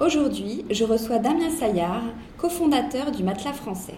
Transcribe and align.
Aujourd'hui, 0.00 0.64
je 0.70 0.84
reçois 0.84 1.18
Damien 1.18 1.50
Saillard, 1.50 2.00
cofondateur 2.38 3.10
du 3.10 3.22
Matelas 3.22 3.52
français. 3.52 3.96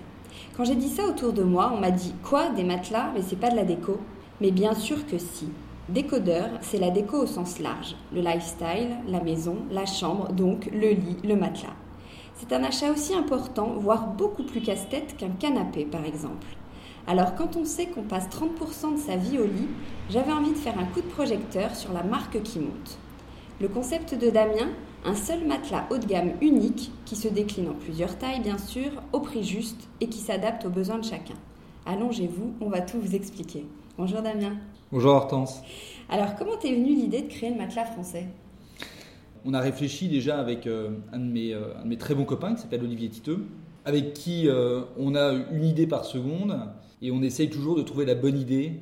Quand 0.57 0.65
j'ai 0.65 0.75
dit 0.75 0.89
ça 0.89 1.05
autour 1.05 1.33
de 1.33 1.45
moi, 1.45 1.71
on 1.73 1.79
m'a 1.79 1.93
dit 1.93 2.13
Quoi, 2.25 2.49
des 2.49 2.65
matelas? 2.65 3.13
Mais 3.15 3.23
c'est 3.23 3.39
pas 3.39 3.51
de 3.51 3.55
la 3.55 3.63
déco 3.63 3.99
Mais 4.41 4.51
bien 4.51 4.75
sûr 4.75 5.07
que 5.07 5.17
si. 5.17 5.47
Décodeur, 5.89 6.49
c'est 6.61 6.81
la 6.81 6.91
déco 6.91 7.19
au 7.19 7.27
sens 7.27 7.61
large. 7.61 7.95
Le 8.13 8.21
lifestyle, 8.21 8.97
la 9.07 9.21
maison, 9.21 9.59
la 9.71 9.87
chambre, 9.87 10.33
donc 10.33 10.69
le 10.73 10.89
lit, 10.89 11.19
le 11.23 11.37
matelas. 11.37 11.77
C'est 12.35 12.53
un 12.53 12.65
achat 12.65 12.91
aussi 12.91 13.15
important, 13.15 13.75
voire 13.79 14.09
beaucoup 14.09 14.43
plus 14.43 14.61
casse-tête 14.61 15.17
qu'un 15.17 15.31
canapé 15.31 15.85
par 15.85 16.05
exemple. 16.05 16.49
Alors 17.07 17.37
quand 17.37 17.55
on 17.55 17.65
sait 17.65 17.87
qu'on 17.87 18.03
passe 18.03 18.27
30% 18.27 18.95
de 18.95 18.99
sa 18.99 19.15
vie 19.15 19.39
au 19.39 19.45
lit, 19.45 19.69
j'avais 20.11 20.33
envie 20.33 20.51
de 20.51 20.59
faire 20.59 20.81
un 20.81 20.87
coup 20.87 21.01
de 21.01 21.07
projecteur 21.07 21.77
sur 21.77 21.93
la 21.93 22.03
marque 22.03 22.43
qui 22.43 22.59
monte. 22.59 22.99
Le 23.61 23.69
concept 23.69 24.17
de 24.17 24.29
Damien, 24.29 24.71
un 25.05 25.15
seul 25.15 25.47
matelas 25.47 25.87
haut 25.91 25.99
de 25.99 26.07
gamme 26.07 26.33
unique 26.41 26.93
qui 27.05 27.17
se 27.17 27.29
décline 27.29 27.69
en 27.69 27.75
plusieurs 27.75 28.19
tailles 28.19 28.41
bien 28.41 28.59
sûr, 28.59 28.91
au 29.13 29.21
prix 29.21 29.43
juste 29.43 29.89
et 30.01 30.09
qui 30.09 30.19
s'adapte 30.19 30.65
aux 30.65 30.71
besoins 30.71 30.99
de 30.99 31.05
chacun. 31.05 31.35
Allongez-vous, 31.87 32.55
on 32.61 32.69
va 32.69 32.81
tout 32.81 33.01
vous 33.01 33.17
expliquer. 33.17 33.67
Bonjour 33.99 34.23
Damien. 34.23 34.57
Bonjour 34.93 35.13
Hortense. 35.13 35.63
Alors 36.09 36.37
comment 36.37 36.57
t'es 36.57 36.73
venue 36.73 36.95
l'idée 36.95 37.23
de 37.23 37.29
créer 37.29 37.51
le 37.51 37.57
matelas 37.57 37.87
français? 37.87 38.29
On 39.45 39.55
a 39.55 39.61
réfléchi 39.61 40.09
déjà 40.09 40.39
avec 40.39 40.69
euh, 40.69 40.91
un, 41.13 41.19
de 41.19 41.25
mes, 41.25 41.53
euh, 41.53 41.77
un, 41.81 41.83
de 41.83 41.89
mes, 41.89 41.99
très 41.99 42.15
bons 42.15 42.25
copains 42.25 42.55
qui 42.55 42.63
s'appelle 42.63 42.85
Olivier 42.85 43.09
Titeux, 43.09 43.45
avec 43.85 44.13
qui 44.13 44.49
euh, 44.49 44.83
on 44.97 45.17
a 45.17 45.33
une 45.51 45.65
idée 45.65 45.89
par 45.89 46.05
seconde 46.05 46.61
et 47.01 47.11
on 47.11 47.23
essaye 47.23 47.51
toujours 47.51 47.75
de 47.75 47.83
trouver 47.83 48.05
la 48.05 48.15
bonne 48.15 48.39
idée 48.39 48.81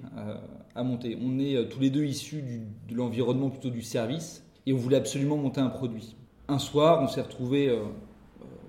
à 0.75 0.82
monter. 0.82 1.16
On 1.25 1.38
est 1.38 1.70
tous 1.70 1.81
les 1.81 1.88
deux 1.88 2.04
issus 2.04 2.42
du, 2.42 2.60
de 2.91 2.94
l'environnement 2.94 3.48
plutôt 3.48 3.70
du 3.70 3.81
service 3.81 4.44
et 4.70 4.72
on 4.72 4.76
voulait 4.76 4.98
absolument 4.98 5.36
monter 5.36 5.60
un 5.60 5.69
produit. 5.69 6.14
Un 6.47 6.60
soir, 6.60 7.03
on 7.03 7.08
s'est 7.08 7.22
retrouvé 7.22 7.69
euh, 7.69 7.82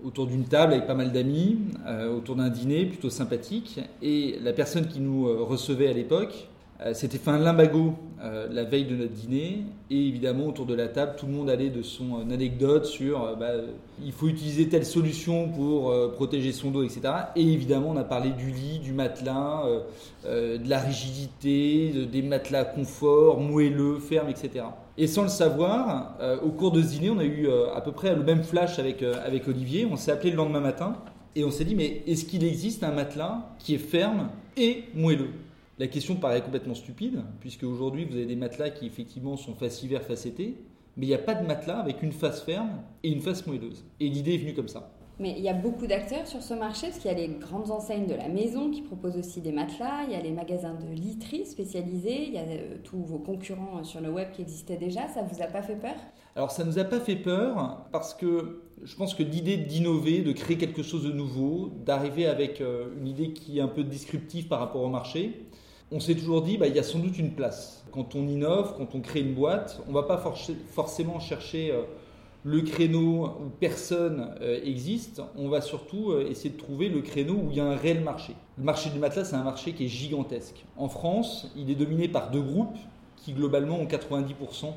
autour 0.03 0.25
d'une 0.25 0.45
table 0.45 0.73
avec 0.73 0.87
pas 0.87 0.95
mal 0.95 1.11
d'amis, 1.11 1.59
euh, 1.85 2.17
autour 2.17 2.35
d'un 2.35 2.49
dîner 2.49 2.87
plutôt 2.87 3.11
sympathique, 3.11 3.79
et 4.01 4.39
la 4.41 4.51
personne 4.51 4.87
qui 4.87 4.99
nous 4.99 5.27
euh, 5.27 5.43
recevait 5.43 5.87
à 5.87 5.93
l'époque 5.93 6.47
euh, 6.83 6.95
C'était 6.95 7.19
fait 7.19 7.29
un 7.29 7.37
limbago 7.37 7.93
euh, 8.23 8.47
la 8.49 8.63
veille 8.63 8.85
de 8.85 8.95
notre 8.95 9.13
dîner. 9.13 9.63
Et 9.91 10.07
évidemment 10.07 10.47
autour 10.47 10.65
de 10.65 10.73
la 10.73 10.87
table 10.87 11.13
tout 11.19 11.27
le 11.27 11.33
monde 11.33 11.51
allait 11.51 11.69
de 11.69 11.83
son 11.83 12.15
euh, 12.15 12.33
anecdote 12.33 12.85
sur 12.85 13.37
bah, 13.37 13.51
il 14.03 14.11
faut 14.11 14.27
utiliser 14.27 14.69
telle 14.69 14.85
solution 14.85 15.49
pour 15.49 15.93
protéger 16.13 16.51
son 16.51 16.71
dos 16.71 16.83
etc 16.83 17.01
et 17.35 17.41
évidemment 17.41 17.89
on 17.89 17.97
a 17.97 18.03
parlé 18.03 18.31
du 18.31 18.49
lit 18.49 18.79
du 18.79 18.93
matelas 18.93 19.63
de 20.23 20.69
la 20.69 20.79
rigidité 20.79 22.07
des 22.11 22.21
matelas 22.21 22.65
confort 22.65 23.39
moelleux 23.39 23.99
ferme 23.99 24.29
etc 24.29 24.63
et 24.97 25.07
sans 25.07 25.23
le 25.23 25.29
savoir 25.29 26.17
au 26.43 26.49
cours 26.49 26.71
de 26.71 26.81
ce 26.81 26.89
dîner 26.89 27.09
on 27.09 27.19
a 27.19 27.25
eu 27.25 27.47
à 27.73 27.81
peu 27.81 27.91
près 27.91 28.15
le 28.15 28.23
même 28.23 28.43
flash 28.43 28.77
avec, 28.79 29.01
avec 29.01 29.47
Olivier 29.47 29.85
on 29.85 29.95
s'est 29.95 30.11
appelé 30.11 30.31
le 30.31 30.37
lendemain 30.37 30.59
matin 30.59 30.97
et 31.35 31.43
on 31.43 31.51
s'est 31.51 31.65
dit 31.65 31.75
mais 31.75 32.03
est-ce 32.07 32.25
qu'il 32.25 32.43
existe 32.43 32.83
un 32.83 32.91
matelas 32.91 33.55
qui 33.59 33.75
est 33.75 33.79
ferme 33.79 34.29
et 34.57 34.83
moelleux? 34.93 35.31
La 35.79 35.87
question 35.87 36.15
paraît 36.15 36.41
complètement 36.41 36.75
stupide, 36.75 37.23
puisque 37.39 37.63
aujourd'hui 37.63 38.05
vous 38.05 38.15
avez 38.15 38.27
des 38.27 38.35
matelas 38.35 38.69
qui 38.69 38.85
effectivement 38.85 39.35
sont 39.35 39.55
face 39.55 39.81
hiver, 39.81 40.03
face 40.03 40.27
été, 40.27 40.55
mais 40.95 41.07
il 41.07 41.09
n'y 41.09 41.15
a 41.15 41.17
pas 41.17 41.33
de 41.33 41.47
matelas 41.47 41.79
avec 41.79 42.03
une 42.03 42.11
face 42.11 42.41
ferme 42.43 42.69
et 43.03 43.09
une 43.11 43.21
face 43.21 43.47
moelleuse. 43.47 43.83
Et 43.99 44.07
l'idée 44.07 44.35
est 44.35 44.37
venue 44.37 44.53
comme 44.53 44.67
ça. 44.67 44.91
Mais 45.21 45.35
il 45.37 45.43
y 45.43 45.49
a 45.49 45.53
beaucoup 45.53 45.85
d'acteurs 45.85 46.25
sur 46.25 46.41
ce 46.41 46.55
marché, 46.55 46.87
parce 46.87 46.97
qu'il 46.97 47.11
y 47.11 47.13
a 47.13 47.17
les 47.17 47.27
grandes 47.27 47.69
enseignes 47.69 48.07
de 48.07 48.15
la 48.15 48.27
maison 48.27 48.71
qui 48.71 48.81
proposent 48.81 49.17
aussi 49.17 49.39
des 49.39 49.51
matelas, 49.51 50.05
il 50.07 50.13
y 50.13 50.15
a 50.15 50.19
les 50.19 50.31
magasins 50.31 50.73
de 50.73 50.91
literie 50.95 51.45
spécialisés, 51.45 52.23
il 52.23 52.33
y 52.33 52.39
a 52.39 52.41
euh, 52.41 52.77
tous 52.83 52.97
vos 52.97 53.19
concurrents 53.19 53.77
euh, 53.77 53.83
sur 53.83 54.01
le 54.01 54.09
web 54.09 54.31
qui 54.31 54.41
existaient 54.41 54.77
déjà. 54.77 55.07
Ça 55.09 55.21
vous 55.21 55.39
a 55.43 55.45
pas 55.45 55.61
fait 55.61 55.75
peur? 55.75 55.93
Alors 56.35 56.49
ça 56.49 56.63
nous 56.63 56.79
a 56.79 56.85
pas 56.85 56.99
fait 56.99 57.17
peur, 57.17 57.85
parce 57.91 58.15
que 58.15 58.63
je 58.81 58.95
pense 58.95 59.13
que 59.13 59.21
l'idée 59.21 59.57
d'innover, 59.57 60.21
de 60.21 60.31
créer 60.31 60.57
quelque 60.57 60.81
chose 60.81 61.03
de 61.03 61.11
nouveau, 61.11 61.69
d'arriver 61.85 62.25
avec 62.25 62.59
euh, 62.59 62.87
une 62.99 63.07
idée 63.07 63.31
qui 63.31 63.59
est 63.59 63.61
un 63.61 63.67
peu 63.67 63.83
disruptive 63.83 64.47
par 64.47 64.59
rapport 64.59 64.81
au 64.81 64.89
marché, 64.89 65.45
on 65.91 65.99
s'est 65.99 66.15
toujours 66.15 66.41
dit, 66.41 66.57
bah, 66.57 66.65
il 66.65 66.75
y 66.75 66.79
a 66.79 66.83
sans 66.83 66.97
doute 66.97 67.19
une 67.19 67.33
place. 67.33 67.85
Quand 67.91 68.15
on 68.15 68.27
innove, 68.27 68.73
quand 68.75 68.95
on 68.95 69.01
crée 69.01 69.19
une 69.19 69.35
boîte, 69.35 69.83
on 69.85 69.89
ne 69.89 69.93
va 69.93 70.03
pas 70.03 70.17
forcément 70.69 71.19
chercher 71.19 71.73
le 72.43 72.61
créneau 72.61 73.25
où 73.25 73.49
personne 73.59 74.35
euh, 74.41 74.59
existe, 74.63 75.21
on 75.35 75.49
va 75.49 75.61
surtout 75.61 76.11
euh, 76.11 76.27
essayer 76.29 76.49
de 76.49 76.57
trouver 76.57 76.89
le 76.89 77.01
créneau 77.01 77.35
où 77.35 77.47
il 77.51 77.57
y 77.57 77.59
a 77.59 77.65
un 77.65 77.75
réel 77.75 78.03
marché. 78.03 78.33
Le 78.57 78.63
marché 78.63 78.89
du 78.89 78.99
matelas, 78.99 79.25
c'est 79.25 79.35
un 79.35 79.43
marché 79.43 79.73
qui 79.73 79.85
est 79.85 79.89
gigantesque. 79.89 80.65
En 80.77 80.89
France, 80.89 81.51
il 81.55 81.69
est 81.69 81.75
dominé 81.75 82.07
par 82.07 82.31
deux 82.31 82.41
groupes 82.41 82.77
qui 83.17 83.33
globalement 83.33 83.77
ont 83.77 83.85
90% 83.85 84.73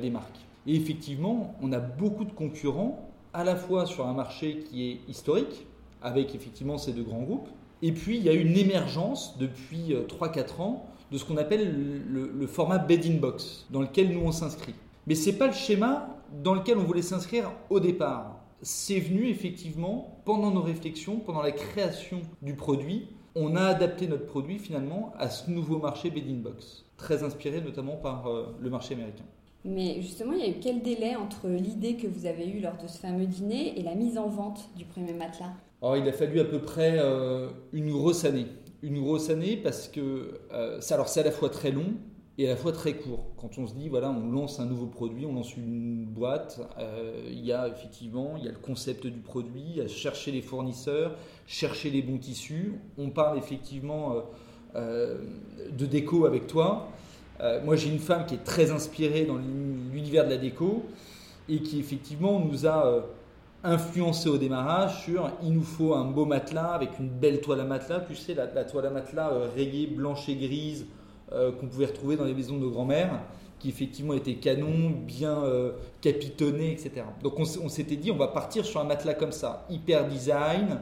des 0.00 0.10
marques. 0.10 0.40
Et 0.66 0.74
effectivement, 0.74 1.54
on 1.62 1.72
a 1.72 1.78
beaucoup 1.78 2.24
de 2.24 2.32
concurrents, 2.32 3.08
à 3.32 3.44
la 3.44 3.56
fois 3.56 3.86
sur 3.86 4.06
un 4.06 4.12
marché 4.12 4.58
qui 4.68 4.90
est 4.90 5.00
historique, 5.08 5.66
avec 6.02 6.34
effectivement 6.34 6.76
ces 6.76 6.92
deux 6.92 7.04
grands 7.04 7.22
groupes, 7.22 7.48
et 7.82 7.92
puis, 7.92 8.16
il 8.16 8.22
y 8.22 8.28
a 8.28 8.32
une 8.32 8.56
émergence 8.56 9.36
depuis 9.38 9.94
3-4 10.08 10.38
euh, 10.38 10.62
ans 10.62 10.86
de 11.12 11.18
ce 11.18 11.24
qu'on 11.24 11.36
appelle 11.36 12.02
le, 12.08 12.46
format 12.46 12.78
bed-in 12.78 13.18
box, 13.20 13.66
dans 13.70 13.82
lequel 13.82 14.12
nous 14.12 14.20
on 14.20 14.32
s'inscrit. 14.32 14.74
Mais 15.06 15.14
ce 15.14 15.30
n'est 15.30 15.36
pas 15.36 15.46
le 15.46 15.52
schéma 15.52 16.15
dans 16.42 16.54
lequel 16.54 16.78
on 16.78 16.84
voulait 16.84 17.02
s'inscrire 17.02 17.50
au 17.70 17.80
départ. 17.80 18.40
C'est 18.62 19.00
venu 19.00 19.28
effectivement 19.28 20.22
pendant 20.24 20.50
nos 20.50 20.62
réflexions, 20.62 21.20
pendant 21.20 21.42
la 21.42 21.52
création 21.52 22.22
du 22.42 22.54
produit. 22.54 23.08
On 23.34 23.54
a 23.54 23.62
adapté 23.62 24.08
notre 24.08 24.24
produit 24.24 24.58
finalement 24.58 25.12
à 25.18 25.28
ce 25.28 25.50
nouveau 25.50 25.78
marché 25.78 26.10
bed-in 26.10 26.40
box, 26.40 26.86
très 26.96 27.22
inspiré 27.22 27.60
notamment 27.60 27.96
par 27.96 28.26
euh, 28.26 28.56
le 28.58 28.70
marché 28.70 28.94
américain. 28.94 29.24
Mais 29.66 30.00
justement, 30.00 30.32
il 30.32 30.38
y 30.38 30.44
a 30.44 30.48
eu 30.48 30.60
quel 30.60 30.80
délai 30.80 31.16
entre 31.16 31.48
l'idée 31.48 31.96
que 31.96 32.06
vous 32.06 32.24
avez 32.24 32.48
eue 32.48 32.60
lors 32.60 32.76
de 32.76 32.86
ce 32.86 32.98
fameux 32.98 33.26
dîner 33.26 33.78
et 33.78 33.82
la 33.82 33.94
mise 33.94 34.16
en 34.16 34.28
vente 34.28 34.70
du 34.76 34.84
premier 34.84 35.12
matelas? 35.12 35.52
Alors, 35.82 35.96
il 35.96 36.08
a 36.08 36.12
fallu 36.12 36.40
à 36.40 36.44
peu 36.44 36.60
près 36.60 36.98
euh, 36.98 37.48
une 37.72 37.90
grosse 37.90 38.24
année. 38.24 38.46
Une 38.82 39.00
grosse 39.00 39.28
année 39.28 39.56
parce 39.56 39.88
que 39.88 40.40
euh, 40.52 40.80
ça, 40.80 40.94
alors 40.94 41.08
c'est 41.08 41.20
à 41.20 41.24
la 41.24 41.32
fois 41.32 41.50
très 41.50 41.72
long 41.72 41.94
et 42.38 42.46
à 42.46 42.50
la 42.50 42.56
fois 42.56 42.72
très 42.72 42.94
court. 42.94 43.24
Quand 43.40 43.58
on 43.58 43.66
se 43.66 43.74
dit, 43.74 43.88
voilà, 43.88 44.10
on 44.10 44.30
lance 44.30 44.60
un 44.60 44.66
nouveau 44.66 44.86
produit, 44.86 45.24
on 45.26 45.34
lance 45.34 45.56
une 45.56 46.04
boîte, 46.04 46.60
euh, 46.78 47.28
il 47.30 47.44
y 47.44 47.52
a 47.52 47.68
effectivement, 47.68 48.34
il 48.36 48.44
y 48.44 48.48
a 48.48 48.52
le 48.52 48.58
concept 48.58 49.06
du 49.06 49.20
produit, 49.20 49.64
il 49.66 49.76
y 49.76 49.80
a 49.80 49.88
chercher 49.88 50.32
les 50.32 50.42
fournisseurs, 50.42 51.16
chercher 51.46 51.90
les 51.90 52.02
bons 52.02 52.18
tissus. 52.18 52.74
On 52.98 53.10
parle 53.10 53.38
effectivement 53.38 54.16
euh, 54.74 55.18
de 55.70 55.86
déco 55.86 56.26
avec 56.26 56.46
toi. 56.46 56.88
moi, 57.64 57.76
j'ai 57.76 57.88
une 57.88 57.98
femme 57.98 58.26
qui 58.26 58.34
est 58.34 58.44
très 58.44 58.70
inspirée 58.70 59.24
dans 59.24 59.38
l'univers 59.38 60.24
de 60.24 60.30
la 60.30 60.38
déco 60.38 60.84
et 61.48 61.60
qui 61.60 61.78
effectivement 61.78 62.40
nous 62.40 62.66
a 62.66 63.06
influencé 63.66 64.28
au 64.28 64.38
démarrage 64.38 65.02
sur 65.02 65.30
il 65.42 65.52
nous 65.52 65.62
faut 65.62 65.94
un 65.94 66.04
beau 66.04 66.24
matelas 66.24 66.72
avec 66.72 66.98
une 66.98 67.08
belle 67.08 67.40
toile 67.40 67.60
à 67.60 67.64
matelas. 67.64 68.00
Tu 68.00 68.14
sais, 68.14 68.34
la, 68.34 68.46
toile 68.64 68.86
à 68.86 68.90
matelas 68.90 69.30
euh, 69.32 69.48
rayée 69.54 69.86
blanche 69.88 70.28
et 70.28 70.36
grise 70.36 70.86
euh, 71.32 71.52
qu'on 71.52 71.66
pouvait 71.66 71.86
retrouver 71.86 72.16
dans 72.16 72.24
les 72.24 72.34
maisons 72.34 72.56
de 72.56 72.60
nos 72.60 72.70
grands-mères, 72.70 73.20
qui 73.58 73.68
effectivement 73.68 74.14
était 74.14 74.34
canon, 74.34 74.90
bien 74.90 75.42
euh, 75.42 75.72
capitonné, 76.00 76.72
etc. 76.72 77.02
Donc 77.22 77.38
on, 77.38 77.68
s'était 77.68 77.96
dit 77.96 78.10
on 78.10 78.16
va 78.16 78.28
partir 78.28 78.64
sur 78.64 78.80
un 78.80 78.84
matelas 78.84 79.14
comme 79.14 79.32
ça, 79.32 79.66
hyper 79.70 80.06
design. 80.06 80.80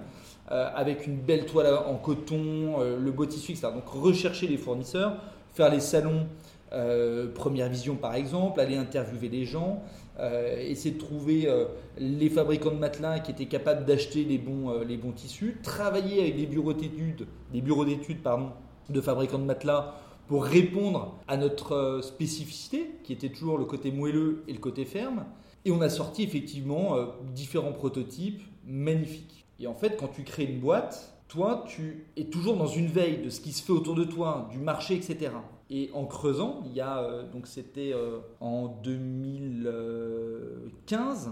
avec 0.48 1.06
une 1.06 1.16
belle 1.16 1.46
toile 1.46 1.74
en 1.74 1.96
coton, 1.96 2.80
le 2.80 3.10
beau 3.10 3.24
tissu, 3.24 3.52
etc. 3.52 3.68
Donc 3.72 3.88
rechercher 3.88 4.46
les 4.46 4.58
fournisseurs, 4.58 5.16
faire 5.54 5.70
les 5.70 5.80
salons 5.80 6.26
Première 7.34 7.68
Vision 7.68 7.94
par 7.94 8.14
exemple, 8.14 8.60
aller 8.60 8.76
interviewer 8.76 9.28
les 9.28 9.46
gens, 9.46 9.82
euh, 10.20 10.60
essayer 10.60 10.94
de 10.94 11.00
trouver 11.00 11.48
euh, 11.48 11.64
les 11.98 12.30
fabricants 12.30 12.70
de 12.70 12.76
matelas 12.76 13.18
qui 13.18 13.32
étaient 13.32 13.46
capables 13.46 13.84
d'acheter 13.84 14.22
les 14.22 14.38
bons, 14.38 14.70
euh, 14.70 14.84
les 14.84 14.96
bons 14.96 15.10
tissus, 15.10 15.56
travailler 15.60 16.20
avec 16.20 16.36
des 16.36 16.46
bureaux 16.46 16.72
d'études, 16.72 17.26
des 17.52 17.60
bureaux 17.60 17.84
d'études 17.84 18.22
pardon, 18.22 18.50
de 18.90 19.00
fabricants 19.00 19.40
de 19.40 19.44
matelas 19.44 19.96
pour 20.26 20.44
répondre 20.44 21.18
à 21.28 21.36
notre 21.36 22.00
spécificité, 22.02 22.90
qui 23.02 23.12
était 23.12 23.28
toujours 23.28 23.58
le 23.58 23.64
côté 23.64 23.92
moelleux 23.92 24.44
et 24.48 24.52
le 24.52 24.58
côté 24.58 24.84
ferme. 24.84 25.24
Et 25.64 25.72
on 25.72 25.80
a 25.80 25.88
sorti 25.88 26.22
effectivement 26.22 26.96
différents 27.34 27.72
prototypes 27.72 28.42
magnifiques. 28.66 29.44
Et 29.60 29.66
en 29.66 29.74
fait, 29.74 29.96
quand 29.98 30.08
tu 30.08 30.24
crées 30.24 30.44
une 30.44 30.60
boîte, 30.60 31.14
toi, 31.28 31.64
tu 31.66 32.06
es 32.16 32.24
toujours 32.24 32.56
dans 32.56 32.66
une 32.66 32.86
veille 32.86 33.18
de 33.18 33.28
ce 33.30 33.40
qui 33.40 33.52
se 33.52 33.62
fait 33.62 33.72
autour 33.72 33.94
de 33.94 34.04
toi, 34.04 34.48
du 34.50 34.58
marché, 34.58 34.94
etc. 34.94 35.30
Et 35.70 35.90
en 35.94 36.04
creusant, 36.04 36.62
il 36.66 36.74
y 36.74 36.80
a, 36.80 36.98
euh, 36.98 37.22
donc 37.30 37.46
c'était 37.46 37.92
euh, 37.94 38.18
en 38.40 38.66
2015, 38.84 41.30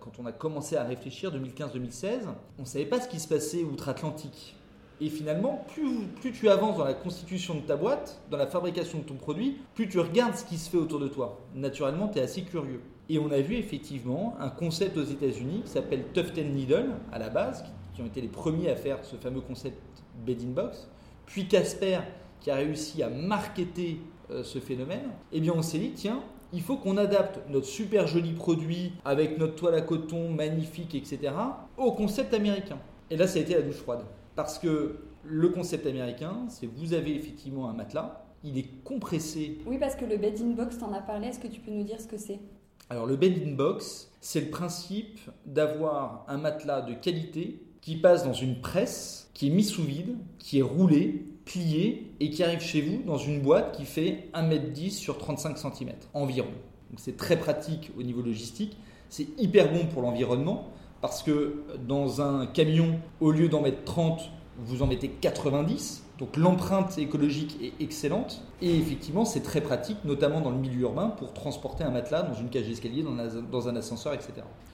quand 0.00 0.12
on 0.18 0.26
a 0.26 0.32
commencé 0.32 0.76
à 0.76 0.84
réfléchir, 0.84 1.34
2015-2016, 1.36 2.20
on 2.58 2.62
ne 2.62 2.66
savait 2.66 2.86
pas 2.86 3.00
ce 3.00 3.08
qui 3.08 3.18
se 3.18 3.28
passait 3.28 3.64
outre-Atlantique. 3.64 4.54
Et 5.00 5.08
finalement, 5.08 5.64
plus, 5.74 6.32
tu 6.32 6.48
avances 6.48 6.76
dans 6.76 6.84
la 6.84 6.92
constitution 6.92 7.54
de 7.54 7.60
ta 7.60 7.76
boîte, 7.76 8.20
dans 8.30 8.36
la 8.36 8.46
fabrication 8.46 8.98
de 8.98 9.04
ton 9.04 9.14
produit, 9.14 9.58
plus 9.74 9.88
tu 9.88 9.98
regardes 9.98 10.34
ce 10.34 10.44
qui 10.44 10.58
se 10.58 10.68
fait 10.68 10.76
autour 10.76 11.00
de 11.00 11.08
toi. 11.08 11.40
Naturellement, 11.54 12.08
tu 12.08 12.18
es 12.18 12.22
assez 12.22 12.42
curieux. 12.42 12.82
Et 13.08 13.18
on 13.18 13.30
a 13.30 13.40
vu 13.40 13.56
effectivement 13.56 14.36
un 14.38 14.50
concept 14.50 14.98
aux 14.98 15.04
États-Unis 15.04 15.62
qui 15.64 15.70
s'appelle 15.70 16.04
Tufted 16.12 16.54
Needle 16.54 16.90
à 17.12 17.18
la 17.18 17.30
base, 17.30 17.64
qui 17.94 18.02
ont 18.02 18.06
été 18.06 18.20
les 18.20 18.28
premiers 18.28 18.68
à 18.68 18.76
faire 18.76 19.04
ce 19.04 19.16
fameux 19.16 19.40
concept 19.40 19.80
bed 20.24 20.42
in 20.42 20.50
box. 20.50 20.88
Puis 21.26 21.48
Casper 21.48 22.00
qui 22.40 22.50
a 22.50 22.56
réussi 22.56 23.02
à 23.02 23.08
marketer 23.08 24.00
euh, 24.30 24.44
ce 24.44 24.58
phénomène, 24.58 25.10
eh 25.32 25.40
bien 25.40 25.52
on 25.56 25.62
s'est 25.62 25.78
dit, 25.78 25.92
tiens, 25.92 26.22
il 26.52 26.62
faut 26.62 26.76
qu'on 26.76 26.96
adapte 26.96 27.40
notre 27.48 27.66
super 27.66 28.06
joli 28.06 28.32
produit 28.32 28.92
avec 29.04 29.38
notre 29.38 29.54
toile 29.54 29.74
à 29.74 29.82
coton 29.82 30.30
magnifique, 30.30 30.94
etc., 30.94 31.32
au 31.76 31.92
concept 31.92 32.34
américain. 32.34 32.78
Et 33.10 33.16
là, 33.16 33.26
ça 33.26 33.38
a 33.38 33.42
été 33.42 33.54
la 33.54 33.62
douche 33.62 33.76
froide. 33.76 34.04
Parce 34.40 34.58
que 34.58 34.96
le 35.22 35.50
concept 35.50 35.84
américain, 35.84 36.46
c'est 36.48 36.64
vous 36.64 36.94
avez 36.94 37.14
effectivement 37.14 37.68
un 37.68 37.74
matelas, 37.74 38.24
il 38.42 38.56
est 38.56 38.82
compressé. 38.84 39.58
Oui, 39.66 39.76
parce 39.76 39.94
que 39.96 40.06
le 40.06 40.16
bed 40.16 40.40
in 40.40 40.52
box, 40.52 40.78
t'en 40.78 40.94
as 40.94 41.02
parlé, 41.02 41.26
est-ce 41.26 41.38
que 41.38 41.46
tu 41.46 41.60
peux 41.60 41.70
nous 41.70 41.84
dire 41.84 42.00
ce 42.00 42.06
que 42.06 42.16
c'est? 42.16 42.40
Alors 42.88 43.04
le 43.04 43.16
bed 43.16 43.46
in 43.46 43.52
box, 43.52 44.10
c'est 44.22 44.40
le 44.40 44.48
principe 44.48 45.20
d'avoir 45.44 46.24
un 46.26 46.38
matelas 46.38 46.80
de 46.80 46.94
qualité 46.94 47.60
qui 47.82 47.96
passe 47.96 48.24
dans 48.24 48.32
une 48.32 48.62
presse, 48.62 49.30
qui 49.34 49.48
est 49.48 49.50
mis 49.50 49.62
sous 49.62 49.82
vide, 49.82 50.16
qui 50.38 50.60
est 50.60 50.62
roulé, 50.62 51.26
plié 51.44 52.10
et 52.18 52.30
qui 52.30 52.42
arrive 52.42 52.60
chez 52.60 52.80
vous 52.80 53.02
dans 53.02 53.18
une 53.18 53.42
boîte 53.42 53.76
qui 53.76 53.84
fait 53.84 54.30
1m10 54.32 54.92
sur 54.92 55.18
35 55.18 55.58
cm 55.58 55.90
environ. 56.14 56.48
Donc 56.88 56.98
c'est 56.98 57.18
très 57.18 57.38
pratique 57.38 57.90
au 57.98 58.02
niveau 58.02 58.22
logistique, 58.22 58.78
c'est 59.10 59.38
hyper 59.38 59.70
bon 59.70 59.84
pour 59.84 60.00
l'environnement 60.00 60.70
parce 61.00 61.22
que 61.22 61.62
dans 61.86 62.20
un 62.20 62.46
camion, 62.46 62.98
au 63.20 63.30
lieu 63.30 63.48
d'en 63.48 63.62
mettre 63.62 63.84
30, 63.84 64.30
vous 64.58 64.82
en 64.82 64.86
mettez 64.86 65.08
90. 65.08 66.04
Donc 66.18 66.36
l'empreinte 66.36 66.98
écologique 66.98 67.56
est 67.62 67.82
excellente 67.82 68.42
et 68.60 68.76
effectivement 68.76 69.24
c'est 69.24 69.40
très 69.40 69.62
pratique, 69.62 69.96
notamment 70.04 70.42
dans 70.42 70.50
le 70.50 70.58
milieu 70.58 70.82
urbain, 70.82 71.08
pour 71.08 71.32
transporter 71.32 71.82
un 71.82 71.90
matelas 71.90 72.22
dans 72.22 72.34
une 72.34 72.50
cage 72.50 72.66
d'escalier, 72.66 73.02
dans 73.50 73.68
un 73.68 73.76
ascenseur, 73.76 74.12
etc. 74.12 74.32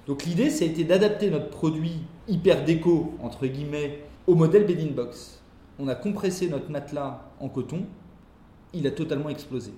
Donc 0.09 0.25
l'idée, 0.25 0.51
ça 0.51 0.65
a 0.65 0.69
été 0.69 0.83
d'adapter 0.83 1.31
notre 1.31 1.51
produit 1.51 2.01
hyper 2.27 2.65
déco, 2.65 3.15
entre 3.23 3.47
guillemets, 3.47 4.01
au 4.27 4.35
modèle 4.35 4.67
Bed 4.67 4.93
Box. 4.95 5.41
On 5.79 5.87
a 5.87 5.95
compressé 5.95 6.49
notre 6.49 6.71
matelas 6.71 7.23
en 7.39 7.49
coton, 7.49 7.85
il 8.73 8.87
a 8.89 8.91
totalement 8.91 9.29
explosé. 9.29 9.73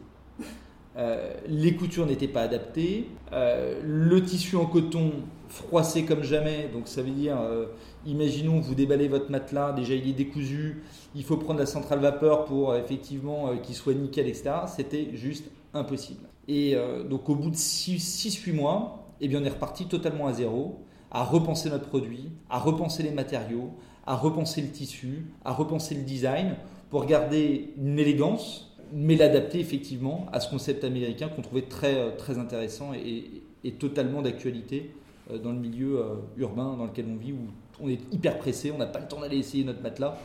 Euh, 0.96 1.34
les 1.46 1.76
coutures 1.76 2.06
n'étaient 2.06 2.28
pas 2.28 2.42
adaptées, 2.42 3.08
euh, 3.32 3.80
le 3.84 4.22
tissu 4.22 4.56
en 4.56 4.66
coton 4.66 5.12
froissé 5.48 6.04
comme 6.04 6.22
jamais, 6.22 6.68
donc 6.72 6.88
ça 6.88 7.02
veut 7.02 7.10
dire, 7.10 7.38
euh, 7.40 7.66
imaginons 8.06 8.60
vous 8.60 8.74
déballez 8.74 9.08
votre 9.08 9.30
matelas, 9.30 9.72
déjà 9.72 9.94
il 9.94 10.08
est 10.08 10.12
décousu, 10.12 10.82
il 11.14 11.24
faut 11.24 11.36
prendre 11.36 11.58
la 11.58 11.66
centrale 11.66 12.00
vapeur 12.00 12.44
pour 12.44 12.74
effectivement 12.76 13.56
qu'il 13.62 13.74
soit 13.74 13.94
nickel, 13.94 14.28
etc. 14.28 14.50
C'était 14.66 15.08
juste 15.14 15.50
impossible. 15.74 16.28
Et 16.48 16.76
donc 17.10 17.28
au 17.28 17.34
bout 17.34 17.50
de 17.50 17.56
6-8 17.56 18.52
mois, 18.54 19.06
eh 19.20 19.28
bien 19.28 19.42
on 19.42 19.44
est 19.44 19.50
reparti 19.50 19.86
totalement 19.86 20.26
à 20.26 20.32
zéro, 20.32 20.80
à 21.10 21.24
repenser 21.24 21.68
notre 21.68 21.86
produit, 21.86 22.30
à 22.48 22.58
repenser 22.58 23.02
les 23.02 23.10
matériaux, 23.10 23.72
à 24.06 24.14
repenser 24.16 24.62
le 24.62 24.68
tissu, 24.68 25.26
à 25.44 25.52
repenser 25.52 25.94
le 25.94 26.02
design 26.02 26.56
pour 26.90 27.04
garder 27.04 27.74
une 27.76 27.98
élégance 27.98 28.68
mais 28.92 29.16
l'adapter 29.16 29.60
effectivement 29.60 30.26
à 30.32 30.40
ce 30.40 30.50
concept 30.50 30.84
américain 30.84 31.28
qu'on 31.28 31.42
trouvait 31.42 31.62
très, 31.62 31.96
euh, 31.96 32.10
très 32.16 32.38
intéressant 32.38 32.92
et, 32.94 33.42
totalement 33.78 34.22
d'actualité 34.22 34.90
euh, 34.94 34.97
dans 35.36 35.52
le 35.52 35.58
milieu 35.58 36.00
euh, 36.00 36.14
urbain 36.36 36.76
dans 36.76 36.86
lequel 36.86 37.06
on 37.10 37.16
vit, 37.16 37.32
où 37.32 37.38
on 37.80 37.88
est 37.88 38.00
hyper 38.12 38.38
pressé, 38.38 38.72
on 38.72 38.78
n'a 38.78 38.86
pas 38.86 39.00
le 39.00 39.08
temps 39.08 39.20
d'aller 39.20 39.38
essayer 39.38 39.64
notre 39.64 39.82
matelas, 39.82 40.16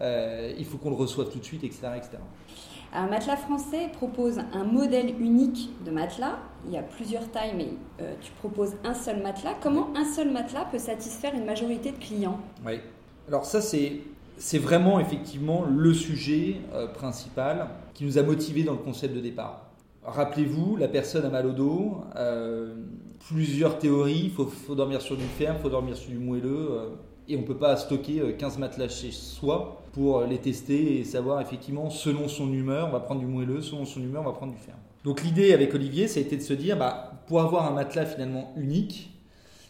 il 0.00 0.64
faut 0.64 0.78
qu'on 0.78 0.90
le 0.90 0.96
reçoive 0.96 1.30
tout 1.30 1.38
de 1.38 1.44
suite, 1.44 1.62
etc. 1.62 1.88
etc. 1.96 2.18
Un 2.94 3.06
matelas 3.06 3.36
français 3.36 3.90
propose 3.92 4.38
un 4.38 4.64
modèle 4.64 5.20
unique 5.20 5.70
de 5.84 5.90
matelas. 5.90 6.38
Il 6.66 6.72
y 6.72 6.78
a 6.78 6.82
plusieurs 6.82 7.30
tailles, 7.30 7.52
mais 7.54 7.68
tu 8.22 8.32
proposes 8.32 8.72
un 8.82 8.94
seul 8.94 9.22
matelas. 9.22 9.54
Comment 9.62 9.88
un 9.94 10.06
seul 10.06 10.30
matelas 10.30 10.64
peut 10.70 10.78
satisfaire 10.78 11.34
une 11.34 11.44
majorité 11.44 11.92
de 11.92 11.98
clients? 11.98 12.40
Oui. 12.64 12.80
Alors 13.28 13.44
ça, 13.44 13.60
c'est 13.60 14.00
c'est 14.40 14.58
vraiment 14.58 14.98
effectivement 14.98 15.66
le 15.66 15.92
sujet 15.92 16.56
euh, 16.72 16.86
principal 16.86 17.68
qui 17.92 18.04
nous 18.04 18.16
a 18.16 18.22
motivés 18.22 18.64
dans 18.64 18.72
le 18.72 18.78
concept 18.78 19.14
de 19.14 19.20
départ. 19.20 19.66
Rappelez-vous, 20.02 20.76
la 20.76 20.88
personne 20.88 21.26
a 21.26 21.28
mal 21.28 21.44
au 21.46 21.52
dos, 21.52 21.98
euh, 22.16 22.74
plusieurs 23.28 23.78
théories, 23.78 24.24
il 24.24 24.30
faut, 24.30 24.74
dormir 24.74 25.00
sur 25.02 25.16
du 25.16 25.24
ferme, 25.24 25.56
il 25.58 25.62
faut 25.62 25.70
dormir 25.70 25.96
sur 25.96 26.10
du 26.10 26.18
moelleux, 26.18 26.68
euh, 26.70 26.88
et 27.28 27.36
on 27.36 27.42
ne 27.42 27.46
peut 27.46 27.56
pas 27.56 27.76
stocker 27.76 28.34
15 28.36 28.58
matelas 28.58 28.88
chez 28.88 29.12
soi 29.12 29.82
pour 29.92 30.22
les 30.22 30.38
tester 30.38 30.98
et 30.98 31.04
savoir 31.04 31.40
effectivement, 31.40 31.90
selon 31.90 32.26
son 32.28 32.52
humeur, 32.52 32.88
on 32.88 32.92
va 32.92 33.00
prendre 33.00 33.20
du 33.20 33.26
moelleux, 33.26 33.62
selon 33.62 33.84
son 33.84 34.00
humeur, 34.00 34.22
on 34.22 34.26
va 34.26 34.32
prendre 34.32 34.52
du 34.52 34.58
ferme. 34.58 34.78
Donc 35.04 35.22
l'idée 35.22 35.52
avec 35.52 35.74
Olivier, 35.74 36.08
ça 36.08 36.18
a 36.18 36.22
été 36.22 36.36
de 36.36 36.42
se 36.42 36.52
dire, 36.52 36.76
bah, 36.76 37.22
pour 37.26 37.40
avoir 37.40 37.70
un 37.70 37.74
matelas 37.74 38.06
finalement 38.06 38.52
unique, 38.56 39.10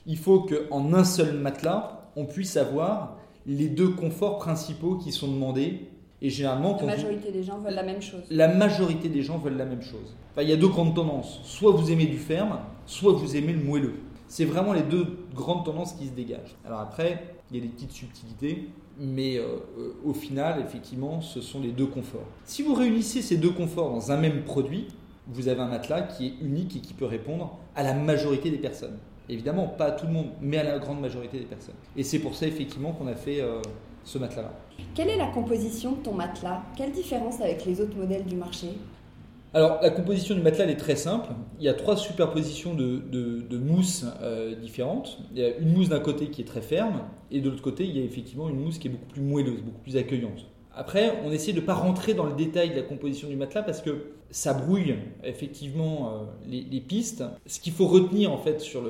il 0.07 0.16
faut 0.16 0.40
qu'en 0.40 0.92
un 0.92 1.04
seul 1.04 1.35
matelas, 1.35 2.09
on 2.16 2.25
puisse 2.25 2.57
avoir 2.57 3.16
les 3.47 3.69
deux 3.69 3.90
conforts 3.90 4.38
principaux 4.38 4.97
qui 4.97 5.12
sont 5.12 5.28
demandés. 5.28 5.88
Et 6.23 6.28
généralement, 6.28 6.76
la 6.80 6.87
majorité 6.87 7.33
des 7.33 7.42
gens 7.42 7.59
veulent 7.59 7.75
la 7.75 7.83
même 7.83 8.02
chose. 8.02 8.21
La 8.30 8.49
majorité 8.49 9.09
des 9.09 9.23
gens 9.23 9.38
veulent 9.38 9.57
la 9.57 9.64
même 9.64 9.83
chose. 9.83 10.14
il 10.38 10.49
y 10.49 10.52
a 10.52 10.57
deux 10.57 10.69
grandes 10.69 10.95
tendances. 10.95 11.40
Soit 11.45 11.73
vous 11.73 11.90
aimez 11.90 12.07
du 12.07 12.19
ferme, 12.19 12.59
soit 12.90 13.12
vous 13.12 13.37
aimez 13.37 13.52
le 13.52 13.62
moelleux. 13.62 13.94
C'est 14.26 14.44
vraiment 14.44 14.73
les 14.73 14.82
deux 14.82 15.06
grandes 15.32 15.64
tendances 15.64 15.92
qui 15.92 16.06
se 16.06 16.12
dégagent. 16.12 16.56
Alors 16.66 16.80
après, 16.80 17.23
il 17.50 17.56
y 17.56 17.61
a 17.61 17.62
des 17.62 17.68
petites 17.68 17.92
subtilités, 17.92 18.68
mais 18.99 19.38
euh, 19.38 19.59
euh, 19.78 19.92
au 20.04 20.12
final, 20.12 20.61
effectivement, 20.61 21.20
ce 21.20 21.40
sont 21.40 21.61
les 21.61 21.70
deux 21.70 21.87
conforts. 21.87 22.26
Si 22.44 22.62
vous 22.62 22.75
réunissez 22.75 23.23
ces 23.23 23.37
deux 23.37 23.50
conforts 23.50 23.92
dans 23.92 24.11
un 24.11 24.16
même 24.16 24.42
produit, 24.42 24.88
vous 25.28 25.47
avez 25.47 25.61
un 25.61 25.68
matelas 25.68 26.02
qui 26.02 26.26
est 26.26 26.32
unique 26.44 26.76
et 26.76 26.80
qui 26.80 26.92
peut 26.92 27.04
répondre 27.04 27.59
à 27.76 27.85
la 27.85 27.94
majorité 27.94 28.50
des 28.50 28.59
personnes. 28.59 28.99
Évidemment, 29.28 29.68
pas 29.68 29.87
à 29.87 29.90
tout 29.92 30.06
le 30.06 30.12
monde, 30.12 30.30
mais 30.40 30.59
à 30.59 30.64
la 30.64 30.78
grande 30.80 31.00
majorité 31.00 31.38
des 31.38 31.44
personnes. 31.44 31.76
Et 31.97 32.02
c'est 32.02 32.18
pour 32.18 32.35
ça, 32.35 32.49
effectivement, 32.49 32.90
qu'on 32.90 33.06
a 33.06 33.14
fait 33.14 33.40
euh, 33.40 33.62
ce 34.02 34.18
matelas-là. 34.18 34.52
Quelle 34.97 35.11
est 35.11 35.16
la 35.16 35.28
composition 35.28 35.92
de 35.92 35.99
ton 35.99 36.14
matelas? 36.14 36.62
Quelle 36.76 36.90
différence 36.90 37.40
avec 37.40 37.64
les 37.64 37.80
autres 37.80 37.97
modèles 37.97 38.25
du 38.25 38.35
marché? 38.35 38.66
Alors, 39.52 39.80
la 39.83 39.90
composition 39.90 40.37
du 40.37 40.42
matelas 40.42 40.64
elle 40.64 40.71
est 40.71 40.76
très 40.76 40.95
simple. 40.95 41.30
Il 41.59 41.64
y 41.64 41.69
a 41.69 41.75
trois 41.75 41.97
superpositions 41.97 42.75
de, 42.75 42.99
de, 42.99 43.59
mousse 43.59 44.04
euh, 44.23 44.54
différentes. 44.54 45.19
Il 45.33 45.40
y 45.40 45.45
a 45.45 45.57
une 45.57 45.73
mousse 45.73 45.88
d'un 45.88 45.99
côté 45.99 46.28
qui 46.28 46.42
est 46.42 46.45
très 46.45 46.62
ferme, 46.62 47.02
et 47.33 47.40
de 47.40 47.50
l'autre 47.50 47.62
côté, 47.62 47.85
il 47.85 47.97
y 47.97 48.00
a 48.00 48.04
effectivement 48.04 48.49
une 48.49 48.61
mousse 48.61 48.78
qui 48.78 48.87
est 48.88 48.90
beaucoup 48.90 49.07
plus 49.07 49.23
moelleuse, 49.23 49.61
beaucoup 49.62 49.80
plus 49.80 49.97
accueillante. 49.97 50.47
Après, 50.73 51.19
on 51.25 51.33
essaie 51.33 51.52
de 51.52 51.61
ne 51.61 51.66
pas 51.66 51.75
rentrer 51.75 52.14
dans 52.14 52.26
le 52.26 52.35
détail 52.35 52.71
de 52.71 52.76
la 52.76 52.83
composition 52.83 53.28
du 53.28 53.35
matelas 53.35 53.64
parce 53.64 53.83
que 53.83 54.12
ça 54.30 54.54
brouille 54.54 54.95
effectivement 55.25 56.12
euh, 56.12 56.25
les, 56.49 56.80
pistes. 56.80 57.25
Ce 57.47 57.59
qu'il 57.59 57.73
faut 57.73 57.88
retenir 57.88 58.30
en 58.30 58.38
fait 58.38 58.61
sur 58.61 58.83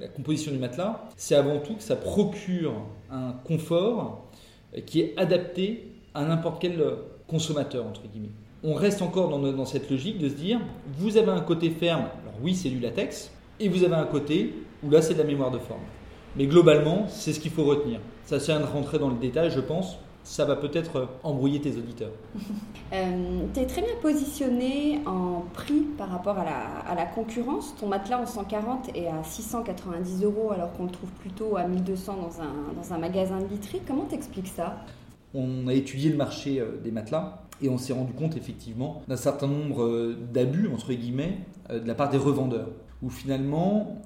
la 0.00 0.06
composition 0.06 0.52
du 0.52 0.58
matelas, 0.58 1.08
c'est 1.16 1.34
avant 1.34 1.58
tout 1.58 1.74
que 1.74 1.82
ça 1.82 1.96
procure 1.96 2.74
un 3.10 3.32
confort 3.44 4.24
qui 4.86 5.00
est 5.00 5.14
adapté 5.16 5.88
à 6.14 6.24
n'importe 6.24 6.62
quel 6.62 6.80
consommateur 7.26 7.84
entre 7.84 8.02
guillemets. 8.06 8.30
On 8.68 8.74
reste 8.74 9.00
encore 9.00 9.28
dans, 9.28 9.38
dans 9.38 9.64
cette 9.64 9.88
logique 9.88 10.18
de 10.18 10.28
se 10.28 10.34
dire, 10.34 10.58
vous 10.98 11.16
avez 11.16 11.30
un 11.30 11.40
côté 11.40 11.70
ferme, 11.70 12.00
alors 12.00 12.34
oui 12.42 12.52
c'est 12.56 12.68
du 12.68 12.80
latex, 12.80 13.30
et 13.60 13.68
vous 13.68 13.84
avez 13.84 13.94
un 13.94 14.06
côté 14.06 14.54
où 14.82 14.90
là 14.90 15.00
c'est 15.02 15.14
de 15.14 15.18
la 15.20 15.24
mémoire 15.24 15.52
de 15.52 15.58
forme. 15.58 15.82
Mais 16.36 16.46
globalement, 16.46 17.06
c'est 17.08 17.32
ce 17.32 17.38
qu'il 17.38 17.52
faut 17.52 17.64
retenir. 17.64 18.00
Ça 18.24 18.40
sert 18.40 18.60
à 18.60 18.66
rentrer 18.66 18.98
dans 18.98 19.08
le 19.08 19.14
détail, 19.14 19.52
je 19.52 19.60
pense, 19.60 19.98
ça 20.24 20.44
va 20.44 20.56
peut-être 20.56 21.08
embrouiller 21.22 21.60
tes 21.60 21.76
auditeurs. 21.76 22.12
Euh, 22.92 23.40
tu 23.52 23.58
es 23.58 23.66
très 23.66 23.82
bien 23.82 23.96
positionné 24.00 25.00
en 25.06 25.42
prix 25.52 25.80
par 25.98 26.08
rapport 26.08 26.38
à 26.38 26.94
la, 26.94 27.04
concurrence. 27.04 27.74
Ton 27.80 27.88
matelas 27.88 28.20
en 28.20 28.26
140 28.26 28.90
est 28.94 29.08
à 29.08 29.24
690 29.24 30.22
euros 30.22 30.52
alors 30.52 30.72
qu'on 30.74 30.84
le 30.84 30.92
trouve 30.92 31.10
plutôt 31.18 31.56
à 31.56 31.66
1200 31.66 32.16
dans 32.16 32.40
un, 32.40 32.72
dans 32.80 32.94
un 32.94 32.98
magasin 32.98 33.40
de 33.40 33.48
literie. 33.48 33.80
Comment 33.84 34.04
t'expliques 34.04 34.46
ça? 34.46 34.76
On 35.34 35.66
a 35.66 35.74
étudié 35.74 36.10
le 36.10 36.16
marché 36.16 36.60
euh, 36.60 36.80
des 36.80 36.92
matelas 36.92 37.45
et 37.62 37.68
on 37.68 37.78
s'est 37.78 37.92
rendu 37.92 38.12
compte 38.12 38.36
effectivement 38.36 39.02
d'un 39.08 39.16
certain 39.16 39.46
nombre 39.46 39.82
euh, 39.82 40.16
d'abus, 40.32 40.68
entre 40.72 40.92
guillemets, 40.92 41.38
de 41.70 41.86
la 41.86 41.94
part 41.94 42.10
des 42.10 42.18
revendeurs 42.18 42.68
où 43.02 43.10
finalement 43.10 44.00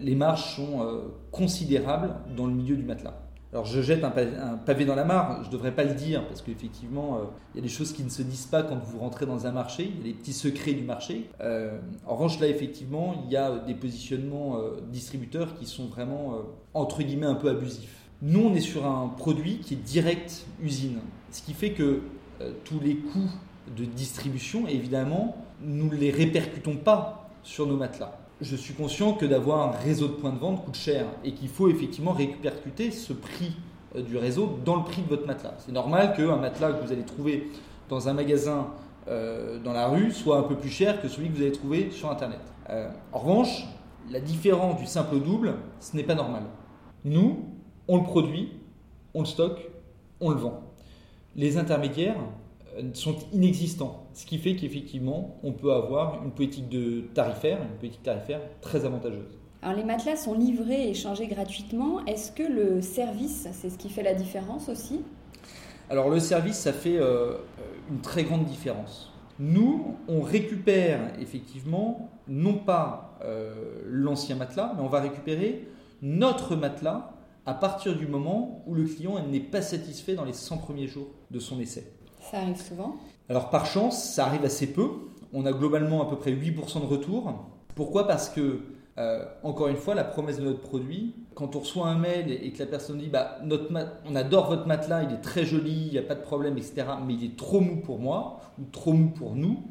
les 0.00 0.16
marges 0.16 0.56
sont 0.56 1.02
considérables 1.30 2.16
dans 2.34 2.46
le 2.46 2.52
milieu 2.52 2.74
du 2.76 2.82
matelas. 2.82 3.14
Alors 3.52 3.64
je 3.64 3.80
jette 3.80 4.04
un 4.04 4.10
pavé, 4.10 4.84
dans 4.84 4.94
la 4.94 5.06
mare, 5.06 5.42
je 5.42 5.48
ne 5.48 5.52
devrais 5.52 5.74
pas 5.74 5.84
le 5.84 5.94
dire, 5.94 6.26
parce 6.26 6.42
qu'effectivement, 6.42 7.16
euh, 7.16 7.24
il 7.54 7.56
y 7.56 7.60
a 7.60 7.62
des 7.62 7.70
choses 7.70 7.94
qui 7.94 8.04
ne 8.04 8.10
se 8.10 8.20
disent 8.20 8.44
pas 8.44 8.62
quand 8.62 8.76
vous 8.76 8.98
rentrez 8.98 9.24
dans 9.24 9.46
un 9.46 9.52
marché, 9.52 9.90
il 9.90 9.96
y 9.96 10.10
a 10.10 10.12
des 10.12 10.18
petits 10.18 10.34
secrets 10.34 10.74
du 10.74 10.82
marché. 10.82 11.30
Euh, 11.40 11.78
en 12.06 12.14
revanche, 12.14 12.38
là, 12.40 12.48
effectivement, 12.48 13.14
il 13.24 13.32
y 13.32 13.36
a 13.36 13.58
des 13.60 13.74
positionnements 13.74 14.58
euh, 14.58 14.82
distributeurs 14.92 15.54
qui 15.54 15.64
sont 15.64 15.86
vraiment, 15.86 16.34
entre 16.74 17.02
guillemets, 17.02 17.26
un 17.26 17.36
peu 17.36 17.48
abusifs. 17.48 17.94
Nous, 18.20 18.40
on 18.40 18.54
est 18.54 18.60
sur 18.60 18.84
un 18.84 19.08
produit 19.16 19.60
qui 19.60 19.74
est 19.74 19.78
direct 19.78 20.44
usine, 20.62 20.98
ce 21.30 21.40
qui 21.40 21.54
fait 21.54 21.70
que 21.70 22.02
tous 22.64 22.80
les 22.80 22.96
coûts 22.96 23.30
de 23.76 23.84
distribution, 23.84 24.66
évidemment, 24.68 25.36
nous 25.60 25.88
ne 25.88 25.96
les 25.96 26.10
répercutons 26.10 26.76
pas 26.76 27.30
sur 27.42 27.66
nos 27.66 27.76
matelas 27.76 28.18
je 28.40 28.56
suis 28.56 28.74
conscient 28.74 29.14
que 29.14 29.26
d'avoir 29.26 29.68
un 29.68 29.70
réseau 29.72 30.06
de 30.08 30.12
points 30.12 30.32
de 30.32 30.38
vente 30.38 30.64
coûte 30.64 30.76
cher 30.76 31.06
et 31.24 31.32
qu'il 31.32 31.48
faut 31.48 31.68
effectivement 31.68 32.12
répercuter 32.12 32.90
ce 32.90 33.12
prix 33.12 33.56
euh, 33.96 34.02
du 34.02 34.16
réseau 34.16 34.58
dans 34.64 34.76
le 34.76 34.84
prix 34.84 35.02
de 35.02 35.08
votre 35.08 35.26
matelas. 35.26 35.54
C'est 35.58 35.72
normal 35.72 36.14
qu'un 36.16 36.36
matelas 36.36 36.72
que 36.72 36.84
vous 36.84 36.92
allez 36.92 37.04
trouver 37.04 37.50
dans 37.88 38.08
un 38.08 38.12
magasin 38.12 38.68
euh, 39.08 39.58
dans 39.58 39.72
la 39.72 39.88
rue 39.88 40.12
soit 40.12 40.38
un 40.38 40.42
peu 40.42 40.56
plus 40.56 40.70
cher 40.70 41.00
que 41.00 41.08
celui 41.08 41.30
que 41.30 41.36
vous 41.36 41.42
allez 41.42 41.52
trouver 41.52 41.90
sur 41.90 42.10
Internet. 42.10 42.40
Euh, 42.70 42.88
en 43.12 43.18
revanche, 43.18 43.64
la 44.10 44.20
différence 44.20 44.78
du 44.78 44.86
simple 44.86 45.16
au 45.16 45.20
double, 45.20 45.54
ce 45.80 45.96
n'est 45.96 46.04
pas 46.04 46.14
normal. 46.14 46.42
Nous, 47.04 47.44
on 47.88 47.96
le 47.96 48.04
produit, 48.04 48.52
on 49.14 49.20
le 49.20 49.26
stocke, 49.26 49.68
on 50.20 50.30
le 50.30 50.36
vend. 50.36 50.62
Les 51.36 51.56
intermédiaires, 51.56 52.16
euh, 52.78 52.82
sont 52.94 53.16
inexistants. 53.32 54.06
Ce 54.14 54.26
qui 54.26 54.38
fait 54.38 54.56
qu'effectivement, 54.56 55.38
on 55.42 55.52
peut 55.52 55.72
avoir 55.72 56.22
une 56.24 56.32
politique 56.32 56.68
de 56.68 57.02
tarifaire, 57.14 57.58
une 57.62 57.78
politique 57.78 58.02
tarifaire 58.02 58.40
très 58.60 58.84
avantageuse. 58.84 59.38
Alors 59.62 59.76
les 59.76 59.84
matelas 59.84 60.16
sont 60.16 60.34
livrés 60.34 60.84
et 60.86 60.90
échangés 60.90 61.26
gratuitement. 61.26 62.04
Est-ce 62.06 62.30
que 62.30 62.42
le 62.42 62.80
service, 62.80 63.48
c'est 63.52 63.70
ce 63.70 63.78
qui 63.78 63.88
fait 63.88 64.02
la 64.02 64.14
différence 64.14 64.68
aussi? 64.68 65.00
Alors 65.90 66.10
le 66.10 66.20
service, 66.20 66.56
ça 66.56 66.72
fait 66.72 66.98
euh, 66.98 67.38
une 67.90 68.00
très 68.00 68.22
grande 68.22 68.44
différence. 68.44 69.12
Nous, 69.40 69.96
on 70.08 70.20
récupère 70.20 71.12
effectivement 71.20 72.10
non 72.28 72.54
pas 72.54 73.18
euh, 73.24 73.82
l'ancien 73.86 74.36
matelas, 74.36 74.74
mais 74.76 74.82
on 74.82 74.88
va 74.88 75.00
récupérer 75.00 75.66
notre 76.02 76.54
matelas 76.54 77.10
à 77.48 77.54
partir 77.54 77.96
du 77.96 78.06
moment 78.06 78.62
où 78.66 78.74
le 78.74 78.84
client 78.84 79.14
n'est 79.26 79.40
pas 79.40 79.62
satisfait 79.62 80.14
dans 80.14 80.26
les 80.26 80.34
100 80.34 80.58
premiers 80.58 80.86
jours 80.86 81.06
de 81.30 81.38
son 81.38 81.58
essai. 81.58 81.90
Ça 82.30 82.40
arrive 82.40 82.60
souvent? 82.60 82.96
Alors 83.30 83.48
par 83.48 83.64
chance, 83.64 84.04
ça 84.04 84.26
arrive 84.26 84.44
assez 84.44 84.66
peu. 84.66 84.90
On 85.32 85.46
a 85.46 85.52
globalement 85.52 86.06
à 86.06 86.10
peu 86.10 86.16
près 86.16 86.30
8% 86.30 86.82
de 86.82 86.84
retour. 86.84 87.46
Pourquoi? 87.74 88.06
Parce 88.06 88.28
que, 88.28 88.60
euh, 88.98 89.24
encore 89.42 89.68
une 89.68 89.76
fois, 89.76 89.94
la 89.94 90.04
promesse 90.04 90.36
de 90.36 90.44
notre 90.44 90.60
produit, 90.60 91.14
quand 91.34 91.56
on 91.56 91.60
reçoit 91.60 91.86
un 91.86 91.96
mail 91.96 92.30
et 92.30 92.52
que 92.52 92.58
la 92.58 92.66
personne 92.66 92.98
dit 92.98 93.08
bah, 93.08 93.38
notre 93.42 93.72
on 94.06 94.14
adore 94.14 94.48
votre 94.48 94.66
matelas, 94.66 95.04
il 95.04 95.14
est 95.14 95.22
très 95.22 95.46
joli, 95.46 95.86
il 95.86 95.92
n'y 95.92 95.98
a 95.98 96.02
pas 96.02 96.16
de 96.16 96.22
problème, 96.22 96.58
etc., 96.58 96.84
mais 97.06 97.14
il 97.14 97.24
est 97.24 97.36
trop 97.36 97.60
mou 97.60 97.76
pour 97.76 97.98
moi, 97.98 98.40
ou 98.60 98.64
trop 98.64 98.92
mou 98.92 99.08
pour 99.08 99.34
nous, 99.34 99.62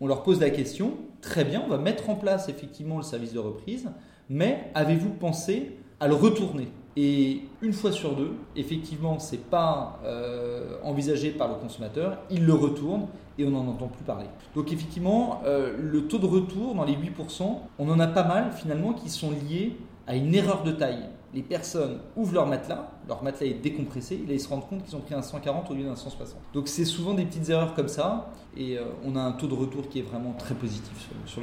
on 0.00 0.08
leur 0.08 0.24
pose 0.24 0.40
la 0.40 0.50
question, 0.50 0.94
très 1.20 1.44
bien, 1.44 1.62
on 1.64 1.68
va 1.68 1.78
mettre 1.78 2.10
en 2.10 2.16
place 2.16 2.48
effectivement 2.48 2.96
le 2.96 3.04
service 3.04 3.32
de 3.32 3.38
reprise, 3.38 3.90
mais 4.28 4.72
avez-vous 4.74 5.10
pensé 5.10 5.78
à 6.00 6.08
le 6.08 6.14
retourner? 6.14 6.66
Et 6.96 7.42
une 7.62 7.72
fois 7.72 7.90
sur 7.90 8.14
deux, 8.14 8.32
effectivement, 8.54 9.18
ce 9.18 9.32
n'est 9.32 9.42
pas 9.42 9.98
euh, 10.04 10.76
envisagé 10.82 11.30
par 11.30 11.48
le 11.48 11.54
consommateur, 11.54 12.18
il 12.30 12.44
le 12.44 12.52
retourne 12.52 13.06
et 13.38 13.46
on 13.46 13.50
n'en 13.50 13.66
entend 13.66 13.88
plus 13.88 14.04
parler. 14.04 14.26
Donc 14.54 14.72
effectivement, 14.72 15.40
euh, 15.46 15.74
le 15.78 16.06
taux 16.06 16.18
de 16.18 16.26
retour 16.26 16.74
dans 16.74 16.84
les 16.84 16.94
8%, 16.94 17.60
on 17.78 17.88
en 17.88 17.98
a 17.98 18.06
pas 18.06 18.24
mal 18.24 18.52
finalement 18.52 18.92
qui 18.92 19.08
sont 19.08 19.30
liés 19.30 19.76
à 20.06 20.16
une 20.16 20.34
erreur 20.34 20.64
de 20.64 20.72
taille. 20.72 21.08
Les 21.32 21.42
personnes 21.42 21.98
ouvrent 22.14 22.34
leur 22.34 22.46
matelas, 22.46 22.90
leur 23.08 23.22
matelas 23.22 23.46
est 23.46 23.54
décompressé, 23.54 24.16
et 24.16 24.26
là 24.26 24.34
ils 24.34 24.40
se 24.40 24.48
rendent 24.48 24.68
compte 24.68 24.84
qu'ils 24.84 24.94
ont 24.94 25.00
pris 25.00 25.14
un 25.14 25.22
140 25.22 25.70
au 25.70 25.74
lieu 25.74 25.84
d'un 25.84 25.96
160. 25.96 26.38
Donc 26.52 26.68
c'est 26.68 26.84
souvent 26.84 27.14
des 27.14 27.24
petites 27.24 27.48
erreurs 27.48 27.72
comme 27.72 27.88
ça, 27.88 28.30
et 28.54 28.76
euh, 28.76 28.84
on 29.02 29.16
a 29.16 29.20
un 29.20 29.32
taux 29.32 29.46
de 29.46 29.54
retour 29.54 29.88
qui 29.88 30.00
est 30.00 30.02
vraiment 30.02 30.34
très 30.34 30.54
positif 30.54 30.92
sur, 31.24 31.42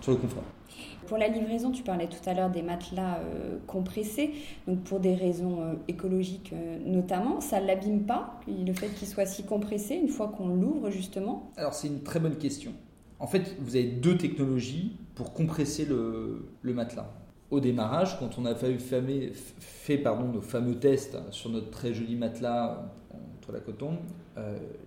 sur 0.00 0.10
le 0.12 0.16
confort. 0.16 0.42
Pour 1.06 1.18
la 1.18 1.28
livraison, 1.28 1.70
tu 1.70 1.82
parlais 1.82 2.06
tout 2.06 2.28
à 2.28 2.34
l'heure 2.34 2.50
des 2.50 2.62
matelas 2.62 3.18
euh, 3.18 3.58
compressés, 3.66 4.30
donc 4.66 4.84
pour 4.84 5.00
des 5.00 5.14
raisons 5.14 5.60
euh, 5.60 5.74
écologiques 5.86 6.52
euh, 6.52 6.78
notamment, 6.84 7.40
ça 7.40 7.60
ne 7.60 7.66
l'abîme 7.66 8.04
pas, 8.04 8.40
le 8.48 8.72
fait 8.72 8.88
qu'il 8.88 9.06
soit 9.06 9.26
si 9.26 9.44
compressé 9.44 9.96
une 9.96 10.08
fois 10.08 10.28
qu'on 10.28 10.48
l'ouvre 10.48 10.90
justement? 10.90 11.50
Alors 11.56 11.74
c'est 11.74 11.88
une 11.88 12.02
très 12.02 12.20
bonne 12.20 12.36
question. 12.36 12.72
En 13.18 13.26
fait, 13.26 13.56
vous 13.60 13.76
avez 13.76 13.84
deux 13.84 14.16
technologies 14.16 14.96
pour 15.14 15.32
compresser 15.32 15.84
le, 15.84 16.46
matelas. 16.62 17.10
Au 17.50 17.60
démarrage, 17.60 18.18
quand 18.18 18.38
on 18.38 18.46
a 18.46 18.54
fait, 18.54 19.98
pardon, 19.98 20.28
nos 20.28 20.40
fameux 20.40 20.78
tests 20.78 21.16
sur 21.30 21.50
notre 21.50 21.70
très 21.70 21.94
joli 21.94 22.16
matelas 22.16 22.90
entre 23.38 23.52
la 23.52 23.60
coton, 23.60 23.98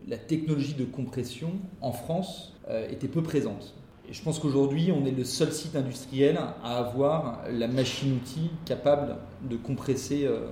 la 0.07 0.17
technologie 0.17 0.73
de 0.73 0.83
compression 0.83 1.51
en 1.79 1.93
France 1.93 2.53
était 2.89 3.07
peu 3.07 3.23
présente. 3.23 3.73
Et 4.09 4.13
je 4.13 4.21
pense 4.21 4.39
qu'aujourd'hui, 4.39 4.91
on 4.91 5.05
est 5.05 5.11
le 5.11 5.25
seul 5.25 5.51
site 5.51 5.75
industriel 5.75 6.39
à 6.63 6.77
avoir 6.77 7.41
la 7.51 7.67
machine-outil 7.67 8.51
capable 8.65 9.17
de 9.49 9.57
compresser 9.57 10.25
euh, 10.25 10.47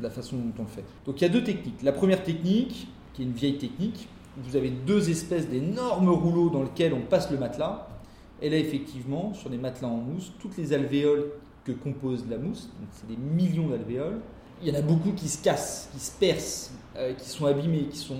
la 0.00 0.10
façon 0.10 0.36
dont 0.36 0.52
on 0.60 0.62
le 0.62 0.68
fait. 0.68 0.84
Donc 1.06 1.20
il 1.20 1.22
y 1.22 1.26
a 1.26 1.30
deux 1.30 1.42
techniques. 1.42 1.82
La 1.82 1.92
première 1.92 2.22
technique, 2.22 2.86
qui 3.12 3.22
est 3.22 3.24
une 3.24 3.32
vieille 3.32 3.58
technique, 3.58 4.08
vous 4.36 4.56
avez 4.56 4.70
deux 4.70 5.10
espèces 5.10 5.48
d'énormes 5.48 6.08
rouleaux 6.08 6.50
dans 6.50 6.62
lesquels 6.62 6.94
on 6.94 7.00
passe 7.00 7.30
le 7.32 7.38
matelas. 7.38 7.88
Et 8.40 8.48
là, 8.48 8.56
effectivement, 8.56 9.34
sur 9.34 9.50
les 9.50 9.58
matelas 9.58 9.88
en 9.88 9.96
mousse, 9.96 10.32
toutes 10.38 10.56
les 10.56 10.72
alvéoles 10.72 11.32
que 11.64 11.72
compose 11.72 12.24
la 12.30 12.38
mousse, 12.38 12.70
donc 12.80 12.88
c'est 12.92 13.08
des 13.08 13.16
millions 13.16 13.68
d'alvéoles, 13.68 14.20
il 14.62 14.68
y 14.68 14.76
en 14.76 14.78
a 14.78 14.82
beaucoup 14.82 15.12
qui 15.12 15.28
se 15.28 15.42
cassent, 15.42 15.90
qui 15.92 16.00
se 16.00 16.12
percent, 16.12 16.70
euh, 16.96 17.12
qui 17.14 17.28
sont 17.28 17.46
abîmées, 17.46 17.86
qui 17.90 17.98
sont 17.98 18.18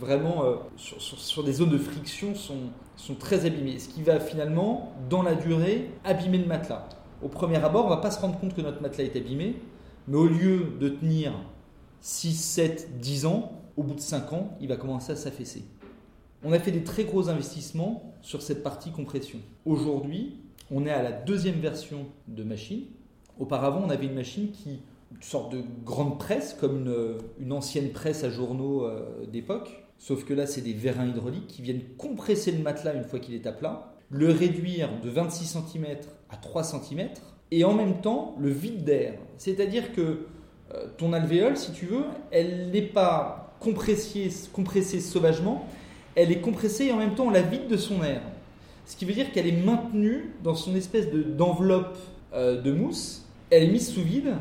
vraiment 0.00 0.44
euh, 0.44 0.56
sur, 0.76 1.44
des 1.44 1.52
zones 1.52 1.70
de 1.70 1.78
friction 1.78 2.34
sont, 2.34 2.70
sont 2.96 3.14
très 3.14 3.46
abîmées. 3.46 3.78
Ce 3.78 3.88
qui 3.88 4.02
va 4.02 4.18
finalement, 4.18 4.92
dans 5.08 5.22
la 5.22 5.34
durée, 5.34 5.90
abîmer 6.04 6.38
le 6.38 6.46
matelas. 6.46 6.88
Au 7.22 7.28
premier 7.28 7.62
abord, 7.62 7.84
on 7.84 7.90
ne 7.90 7.94
va 7.94 8.00
pas 8.00 8.10
se 8.10 8.20
rendre 8.20 8.38
compte 8.40 8.54
que 8.54 8.62
notre 8.62 8.80
matelas 8.80 9.04
est 9.04 9.16
abîmé, 9.16 9.56
mais 10.08 10.16
au 10.16 10.26
lieu 10.26 10.72
de 10.80 10.88
tenir 10.88 11.32
6, 12.00 12.34
7, 12.34 12.98
10 13.00 13.26
ans, 13.26 13.52
au 13.76 13.82
bout 13.82 13.94
de 13.94 14.00
5 14.00 14.32
ans, 14.32 14.56
il 14.60 14.68
va 14.68 14.76
commencer 14.76 15.12
à 15.12 15.16
s'affaisser. 15.16 15.64
On 16.42 16.52
a 16.52 16.58
fait 16.58 16.72
des 16.72 16.82
très 16.82 17.04
gros 17.04 17.28
investissements 17.28 18.14
sur 18.22 18.40
cette 18.40 18.62
partie 18.62 18.90
compression. 18.90 19.38
Aujourd'hui, 19.66 20.38
on 20.70 20.86
est 20.86 20.90
à 20.90 21.02
la 21.02 21.12
deuxième 21.12 21.60
version 21.60 22.06
de 22.28 22.42
machine. 22.42 22.84
Auparavant, 23.38 23.82
on 23.84 23.90
avait 23.90 24.06
une 24.06 24.14
machine 24.14 24.50
qui, 24.50 24.80
une 25.14 25.22
sorte 25.22 25.52
de 25.52 25.62
grande 25.84 26.18
presse, 26.18 26.56
comme 26.58 26.86
une, 27.38 27.52
ancienne 27.52 27.90
presse 27.90 28.24
à 28.24 28.30
journaux 28.30 28.84
euh, 28.84 29.26
d'époque, 29.26 29.84
Sauf 30.00 30.24
que 30.24 30.32
là, 30.32 30.46
c'est 30.46 30.62
des 30.62 30.72
vérins 30.72 31.06
hydrauliques 31.06 31.46
qui 31.46 31.60
viennent 31.60 31.82
compresser 31.98 32.52
le 32.52 32.62
matelas 32.62 32.94
une 32.94 33.04
fois 33.04 33.18
qu'il 33.18 33.34
est 33.34 33.46
à 33.46 33.52
plat, 33.52 33.92
le 34.08 34.32
réduire 34.32 34.88
de 35.04 35.10
26 35.10 35.58
cm 35.58 35.84
à 36.30 36.36
3 36.36 36.64
cm, 36.64 37.10
et 37.50 37.64
en 37.64 37.74
même 37.74 38.00
temps 38.00 38.34
le 38.40 38.48
vide 38.48 38.82
d'air. 38.82 39.18
C'est-à-dire 39.36 39.92
que 39.92 40.26
euh, 40.72 40.86
ton 40.96 41.12
alvéole, 41.12 41.58
si 41.58 41.72
tu 41.72 41.84
veux, 41.84 42.04
elle 42.30 42.70
n'est 42.70 42.80
pas 42.80 43.54
compressée, 43.60 44.30
compressée 44.54 45.00
sauvagement, 45.00 45.66
elle 46.14 46.32
est 46.32 46.40
compressée 46.40 46.86
et 46.86 46.92
en 46.92 46.96
même 46.96 47.14
temps 47.14 47.26
on 47.26 47.30
la 47.30 47.42
vide 47.42 47.68
de 47.68 47.76
son 47.76 48.02
air. 48.02 48.22
Ce 48.86 48.96
qui 48.96 49.04
veut 49.04 49.12
dire 49.12 49.30
qu'elle 49.32 49.46
est 49.46 49.64
maintenue 49.64 50.32
dans 50.42 50.54
son 50.54 50.74
espèce 50.74 51.08
d'enveloppe 51.10 51.98
euh, 52.32 52.58
de 52.62 52.72
mousse, 52.72 53.26
elle 53.50 53.64
est 53.64 53.70
mise 53.70 53.92
sous 53.92 54.02
vide, 54.02 54.34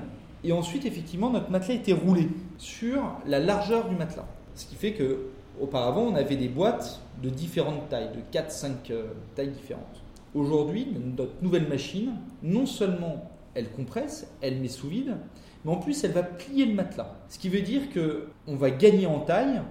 et 0.45 0.53
ensuite 0.53 0.85
effectivement 0.85 1.29
notre 1.29 1.51
matelas 1.51 1.75
était 1.75 1.91
roulé 1.91 2.29
sur 2.57 3.01
la 3.27 3.39
largeur 3.39 3.89
du 3.89 3.95
matelas. 3.97 4.27
Ce 4.55 4.65
qui 4.65 4.75
fait 4.75 4.93
que 4.93 5.25
auparavant, 5.59 6.01
on 6.03 6.15
avait 6.15 6.35
des 6.35 6.49
boîtes 6.49 7.01
de 7.21 7.29
différentes 7.29 7.89
tailles, 7.89 8.11
de 8.13 8.37
4-5 8.37 8.93
tailles 9.35 9.51
différentes. 9.51 10.03
Aujourd'hui, 10.35 10.87
notre 11.17 11.41
nouvelle 11.41 11.67
machine, 11.67 12.13
non 12.43 12.65
seulement 12.65 13.29
elle 13.55 13.71
compresse, 13.71 14.31
elle 14.41 14.59
met 14.59 14.67
sous 14.67 14.87
vide, 14.87 15.17
mais 15.65 15.71
en 15.71 15.77
plus 15.77 16.03
elle 16.03 16.11
va 16.11 16.23
plier 16.23 16.65
le 16.65 16.73
matelas. 16.73 17.15
Ce 17.29 17.39
qui 17.39 17.49
veut 17.49 17.61
dire 17.61 17.89
que 17.89 18.27
on 18.47 18.55
va 18.55 18.71
gagner 18.71 19.05
en 19.05 19.19
taille 19.19 19.61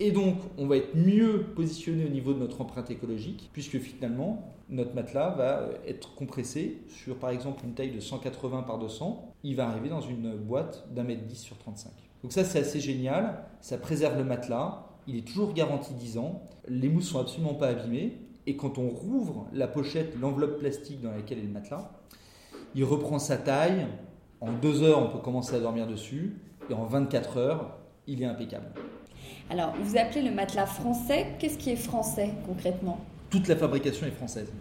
et 0.00 0.12
donc 0.12 0.36
on 0.56 0.66
va 0.66 0.76
être 0.76 0.94
mieux 0.94 1.44
positionné 1.54 2.04
au 2.06 2.08
niveau 2.08 2.32
de 2.32 2.38
notre 2.38 2.60
empreinte 2.60 2.90
écologique, 2.90 3.50
puisque 3.52 3.78
finalement 3.78 4.54
notre 4.70 4.94
matelas 4.94 5.30
va 5.30 5.68
être 5.86 6.14
compressé 6.14 6.82
sur 6.88 7.16
par 7.16 7.30
exemple 7.30 7.64
une 7.64 7.74
taille 7.74 7.90
de 7.90 8.00
180 8.00 8.62
par 8.62 8.78
200, 8.78 9.34
il 9.44 9.56
va 9.56 9.68
arriver 9.68 9.88
dans 9.88 10.00
une 10.00 10.36
boîte 10.36 10.86
d'un 10.94 11.04
mètre 11.04 11.24
10 11.24 11.36
sur 11.36 11.58
35. 11.58 11.90
Donc 12.22 12.32
ça 12.32 12.44
c'est 12.44 12.60
assez 12.60 12.80
génial, 12.80 13.44
ça 13.60 13.78
préserve 13.78 14.18
le 14.18 14.24
matelas, 14.24 14.87
il 15.08 15.16
est 15.16 15.26
toujours 15.26 15.54
garanti 15.54 15.94
10 15.94 16.18
ans, 16.18 16.42
les 16.68 16.88
mousses 16.88 17.08
sont 17.08 17.18
absolument 17.18 17.54
pas 17.54 17.68
abîmées, 17.68 18.18
et 18.46 18.56
quand 18.56 18.78
on 18.78 18.90
rouvre 18.90 19.46
la 19.52 19.66
pochette, 19.66 20.14
l'enveloppe 20.20 20.58
plastique 20.58 21.00
dans 21.00 21.10
laquelle 21.10 21.38
est 21.38 21.42
le 21.42 21.48
matelas, 21.48 21.90
il 22.74 22.84
reprend 22.84 23.18
sa 23.18 23.38
taille. 23.38 23.86
En 24.40 24.52
deux 24.52 24.82
heures, 24.82 25.02
on 25.02 25.10
peut 25.10 25.18
commencer 25.18 25.56
à 25.56 25.60
dormir 25.60 25.86
dessus. 25.86 26.36
Et 26.70 26.74
en 26.74 26.84
24 26.84 27.38
heures, 27.38 27.76
il 28.06 28.22
est 28.22 28.26
impeccable. 28.26 28.66
Alors, 29.50 29.72
vous 29.82 29.96
appelez 29.96 30.22
le 30.22 30.30
matelas 30.30 30.66
français. 30.66 31.34
Qu'est-ce 31.38 31.58
qui 31.58 31.70
est 31.70 31.76
français 31.76 32.30
concrètement? 32.46 33.00
Toute 33.30 33.48
la 33.48 33.56
fabrication 33.56 34.06
est 34.06 34.12
française. 34.12 34.52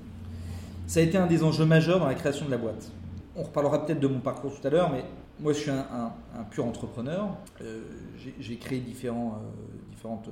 Ça 0.87 1.01
a 1.01 1.03
été 1.03 1.17
un 1.17 1.27
des 1.27 1.43
enjeux 1.43 1.65
majeurs 1.65 1.99
dans 1.99 2.07
la 2.07 2.15
création 2.15 2.45
de 2.45 2.51
la 2.51 2.57
boîte. 2.57 2.91
On 3.35 3.43
reparlera 3.43 3.85
peut-être 3.85 3.99
de 3.99 4.07
mon 4.07 4.19
parcours 4.19 4.57
tout 4.59 4.65
à 4.65 4.69
l'heure, 4.69 4.89
mais 4.91 5.03
moi 5.39 5.53
je 5.53 5.59
suis 5.59 5.71
un, 5.71 6.13
pur 6.49 6.65
entrepreneur. 6.65 7.29
Euh, 7.61 7.81
j'ai 8.39 8.57
créé 8.57 8.79
euh, 8.79 8.81
différentes 8.81 10.27
euh, 10.27 10.31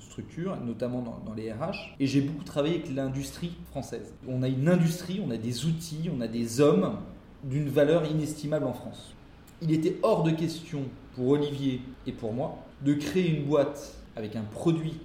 structures, 0.00 0.56
notamment 0.64 1.22
dans, 1.24 1.34
les 1.34 1.52
RH, 1.52 1.94
et 2.00 2.06
j'ai 2.06 2.20
beaucoup 2.20 2.44
travaillé 2.44 2.76
avec 2.76 2.94
l'industrie 2.94 3.52
française. 3.70 4.14
On 4.26 4.42
a 4.42 4.48
une 4.48 4.68
industrie, 4.68 5.22
on 5.24 5.30
a 5.30 5.36
des 5.36 5.66
outils, 5.66 6.10
on 6.14 6.20
a 6.20 6.28
des 6.28 6.60
hommes 6.60 6.96
d'une 7.44 7.68
valeur 7.68 8.10
inestimable 8.10 8.66
en 8.66 8.72
France. 8.72 9.14
Il 9.62 9.72
était 9.72 9.96
hors 10.02 10.22
de 10.22 10.30
question 10.30 10.82
pour 11.14 11.28
Olivier 11.28 11.80
et 12.06 12.12
pour 12.12 12.32
moi 12.32 12.58
de 12.84 12.94
créer 12.94 13.36
une 13.36 13.44
boîte 13.44 13.96
avec 14.16 14.36
un 14.36 14.42
produit 14.42 15.00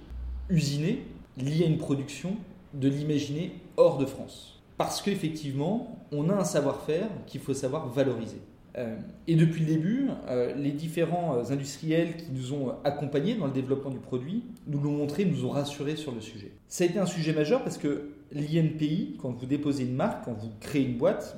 usiné, 0.48 1.04
lié 1.36 1.64
à 1.64 1.66
une 1.66 1.78
production, 1.78 2.36
de 2.72 2.88
l'imaginer 2.88 3.52
hors 3.76 3.98
de 3.98 4.06
France. 4.06 4.60
Parce 4.76 5.02
qu'effectivement, 5.02 5.98
on 6.12 6.30
a 6.30 6.34
un 6.34 6.44
savoir-faire 6.44 7.08
qu'il 7.26 7.40
faut 7.40 7.54
savoir 7.54 7.88
valoriser. 7.88 8.40
Euh, 8.76 8.96
et 9.28 9.36
depuis 9.36 9.60
le 9.60 9.66
début, 9.66 10.08
euh, 10.28 10.52
les 10.56 10.72
différents 10.72 11.36
euh, 11.36 11.52
industriels 11.52 12.16
qui 12.16 12.32
nous 12.32 12.52
ont 12.52 12.74
accompagnés 12.82 13.34
dans 13.34 13.46
le 13.46 13.52
développement 13.52 13.90
du 13.90 13.98
produit 13.98 14.42
nous 14.66 14.80
l'ont 14.80 14.96
montré, 14.96 15.24
nous 15.24 15.44
ont 15.44 15.50
rassurés 15.50 15.96
sur 15.96 16.12
le 16.12 16.20
sujet. 16.20 16.50
Ça 16.66 16.84
a 16.84 16.86
été 16.88 16.98
un 16.98 17.06
sujet 17.06 17.32
majeur 17.32 17.62
parce 17.62 17.78
que 17.78 18.10
l'INPI, 18.32 19.16
quand 19.20 19.30
vous 19.30 19.46
déposez 19.46 19.84
une 19.84 19.94
marque, 19.94 20.24
quand 20.24 20.32
vous 20.32 20.50
créez 20.60 20.84
une 20.84 20.96
boîte, 20.96 21.36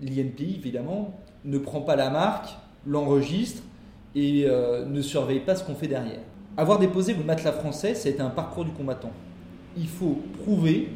l'INPI, 0.00 0.54
évidemment, 0.56 1.18
ne 1.44 1.58
prend 1.58 1.82
pas 1.82 1.96
la 1.96 2.08
marque, 2.08 2.50
l'enregistre 2.86 3.62
et 4.14 4.46
ne 4.46 5.02
surveille 5.02 5.40
pas 5.40 5.54
ce 5.54 5.64
qu'on 5.64 5.74
fait 5.74 5.88
derrière. 5.88 6.20
Avoir 6.56 6.78
déposé 6.78 7.12
le 7.12 7.24
matelas 7.24 7.52
français, 7.52 7.94
ça 7.94 8.08
a 8.08 8.12
été 8.12 8.22
un 8.22 8.30
parcours 8.30 8.64
du 8.64 8.70
combattant. 8.70 9.12
Il 9.76 9.88
faut 9.88 10.18
prouver 10.44 10.88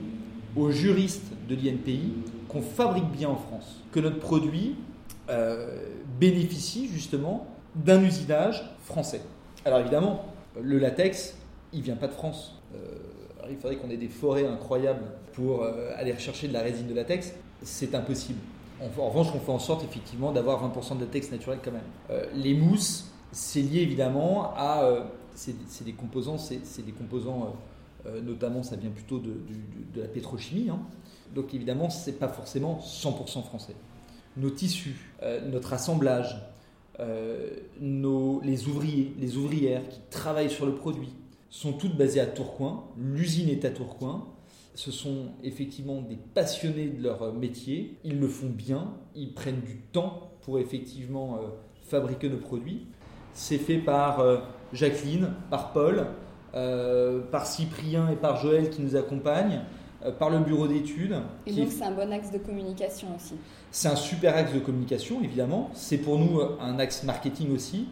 aux 0.56 0.70
juristes 0.70 1.32
de 1.48 1.54
l'INPI 1.54 2.12
qu'on 2.48 2.62
fabrique 2.62 3.10
bien 3.10 3.28
en 3.28 3.36
France, 3.36 3.82
que 3.92 4.00
notre 4.00 4.18
produit 4.18 4.76
bénéficie 6.18 6.88
justement 6.88 7.46
d'un 7.74 8.02
usinage 8.02 8.62
français. 8.84 9.20
Alors 9.64 9.80
évidemment, 9.80 10.24
le 10.60 10.78
latex, 10.78 11.36
il 11.72 11.82
vient 11.82 11.96
pas 11.96 12.08
de 12.08 12.12
France. 12.12 12.60
Euh, 12.74 12.78
il 13.50 13.56
faudrait 13.56 13.76
qu'on 13.76 13.90
ait 13.90 13.96
des 13.96 14.08
forêts 14.08 14.46
incroyables 14.46 15.04
pour 15.32 15.62
euh, 15.62 15.92
aller 15.96 16.12
rechercher 16.12 16.48
de 16.48 16.52
la 16.52 16.60
résine 16.60 16.86
de 16.86 16.94
latex. 16.94 17.32
C'est 17.62 17.94
impossible. 17.94 18.38
En, 18.80 19.08
revanche, 19.08 19.28
on 19.34 19.38
fait 19.38 19.52
en 19.52 19.60
sorte 19.60 19.84
effectivement 19.84 20.32
d'avoir 20.32 20.68
20% 20.68 20.96
de 20.96 21.04
latex 21.04 21.30
naturel 21.30 21.60
quand 21.64 21.70
même. 21.70 22.18
les 22.34 22.52
mousses, 22.52 23.12
c'est 23.30 23.60
lié 23.60 23.80
évidemment 23.80 24.52
à... 24.56 25.06
c'est 25.34 25.84
des 25.84 25.92
composants, 25.92 26.36
c'est 26.36 26.84
des 26.84 26.90
composants, 26.90 27.54
notamment 28.24 28.64
ça 28.64 28.74
vient 28.74 28.90
plutôt 28.90 29.20
de, 29.20 29.34
la 29.94 30.08
pétrochimie. 30.08 30.68
Hein. 30.68 30.80
Donc 31.32 31.54
évidemment, 31.54 31.90
c'est 31.90 32.18
pas 32.18 32.26
forcément 32.26 32.80
100% 32.82 33.44
français 33.44 33.76
nos 34.36 34.50
tissus, 34.50 34.96
euh, 35.22 35.40
notre 35.48 35.72
assemblage, 35.72 36.36
euh, 37.00 37.50
nos, 37.80 38.40
les 38.42 38.68
ouvriers, 38.68 39.14
les 39.18 39.36
ouvrières 39.36 39.86
qui 39.88 40.00
travaillent 40.10 40.50
sur 40.50 40.66
le 40.66 40.74
produit 40.74 41.12
sont 41.50 41.72
toutes 41.72 41.96
basées 41.96 42.20
à 42.20 42.26
Tourcoing. 42.26 42.84
L'usine 42.96 43.48
est 43.48 43.64
à 43.64 43.70
Tourcoing. 43.70 44.26
Ce 44.74 44.90
sont 44.90 45.32
effectivement 45.42 46.00
des 46.00 46.16
passionnés 46.16 46.88
de 46.88 47.02
leur 47.02 47.34
métier. 47.34 47.98
Ils 48.04 48.18
le 48.18 48.28
font 48.28 48.48
bien. 48.48 48.94
Ils 49.14 49.34
prennent 49.34 49.60
du 49.60 49.76
temps 49.92 50.30
pour 50.42 50.58
effectivement 50.58 51.36
euh, 51.36 51.48
fabriquer 51.84 52.30
nos 52.30 52.38
produits. 52.38 52.86
C'est 53.34 53.58
fait 53.58 53.78
par 53.78 54.22
Jacqueline, 54.74 55.30
par 55.48 55.72
Paul, 55.72 56.06
par 56.52 57.46
Cyprien 57.46 58.10
et 58.10 58.16
par 58.16 58.36
Joël 58.36 58.68
qui 58.68 58.82
nous 58.82 58.94
accompagnent. 58.94 59.62
Euh, 60.04 60.10
par 60.10 60.30
le 60.30 60.38
bureau 60.38 60.66
d'études. 60.66 61.16
Et 61.46 61.52
donc 61.52 61.68
c'est 61.70 61.84
un 61.84 61.92
bon 61.92 62.12
axe 62.12 62.30
de 62.30 62.38
communication 62.38 63.08
aussi. 63.16 63.34
C'est 63.70 63.88
un 63.88 63.96
super 63.96 64.36
axe 64.36 64.52
de 64.52 64.58
communication, 64.58 65.22
évidemment. 65.22 65.70
C'est 65.74 65.98
pour 65.98 66.18
nous 66.18 66.40
euh, 66.40 66.56
un 66.60 66.78
axe 66.78 67.04
marketing 67.04 67.54
aussi. 67.54 67.88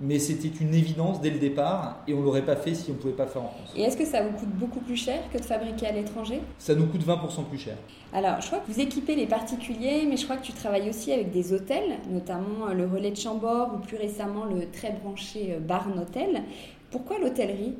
Mais 0.00 0.18
c'était 0.18 0.48
une 0.48 0.74
évidence 0.74 1.20
dès 1.20 1.30
le 1.30 1.38
départ 1.38 2.00
et 2.08 2.14
on 2.14 2.20
ne 2.20 2.24
l'aurait 2.24 2.44
pas 2.44 2.56
fait 2.56 2.74
si 2.74 2.90
on 2.90 2.94
ne 2.94 2.98
pouvait 2.98 3.12
pas 3.12 3.24
le 3.24 3.30
faire 3.30 3.42
en 3.42 3.50
France. 3.50 3.72
Et 3.76 3.82
est-ce 3.82 3.96
que 3.96 4.06
ça 4.06 4.22
vous 4.22 4.36
coûte 4.36 4.48
beaucoup 4.48 4.80
plus 4.80 4.96
cher 4.96 5.20
que 5.32 5.38
de 5.38 5.44
fabriquer 5.44 5.86
à 5.86 5.92
l'étranger? 5.92 6.40
Ça 6.58 6.74
nous 6.74 6.86
coûte 6.86 7.06
20% 7.06 7.44
plus 7.44 7.58
cher. 7.58 7.76
Alors, 8.12 8.40
je 8.40 8.46
crois 8.46 8.58
que 8.58 8.72
vous 8.72 8.80
équipez 8.80 9.14
les 9.14 9.26
particuliers, 9.26 10.04
mais 10.08 10.16
je 10.16 10.24
crois 10.24 10.38
que 10.38 10.44
tu 10.44 10.54
travailles 10.54 10.88
aussi 10.88 11.12
avec 11.12 11.30
des 11.30 11.52
hôtels, 11.52 11.98
notamment 12.10 12.68
euh, 12.68 12.72
le 12.72 12.86
Relais 12.86 13.12
de 13.12 13.16
Chambord 13.16 13.74
ou 13.76 13.78
plus 13.78 13.96
récemment 13.96 14.46
le 14.46 14.68
très 14.72 14.90
branché 14.90 15.58
Barn 15.60 15.96
Hotel. 15.96 16.42
Pourquoi 16.90 17.18
l'hôtellerie? 17.18 17.76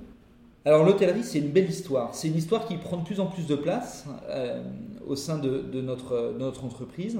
Alors 0.64 0.84
l'hôtellerie, 0.84 1.24
c'est 1.24 1.40
une 1.40 1.50
belle 1.50 1.68
histoire. 1.68 2.14
C'est 2.14 2.28
une 2.28 2.36
histoire 2.36 2.66
qui 2.66 2.76
prend 2.76 2.98
de 2.98 3.04
plus 3.04 3.18
en 3.18 3.26
plus 3.26 3.46
de 3.46 3.56
place 3.56 4.06
euh, 4.28 4.62
au 5.06 5.16
sein 5.16 5.38
de, 5.38 5.80
notre, 5.80 6.34
notre, 6.38 6.64
entreprise. 6.64 7.18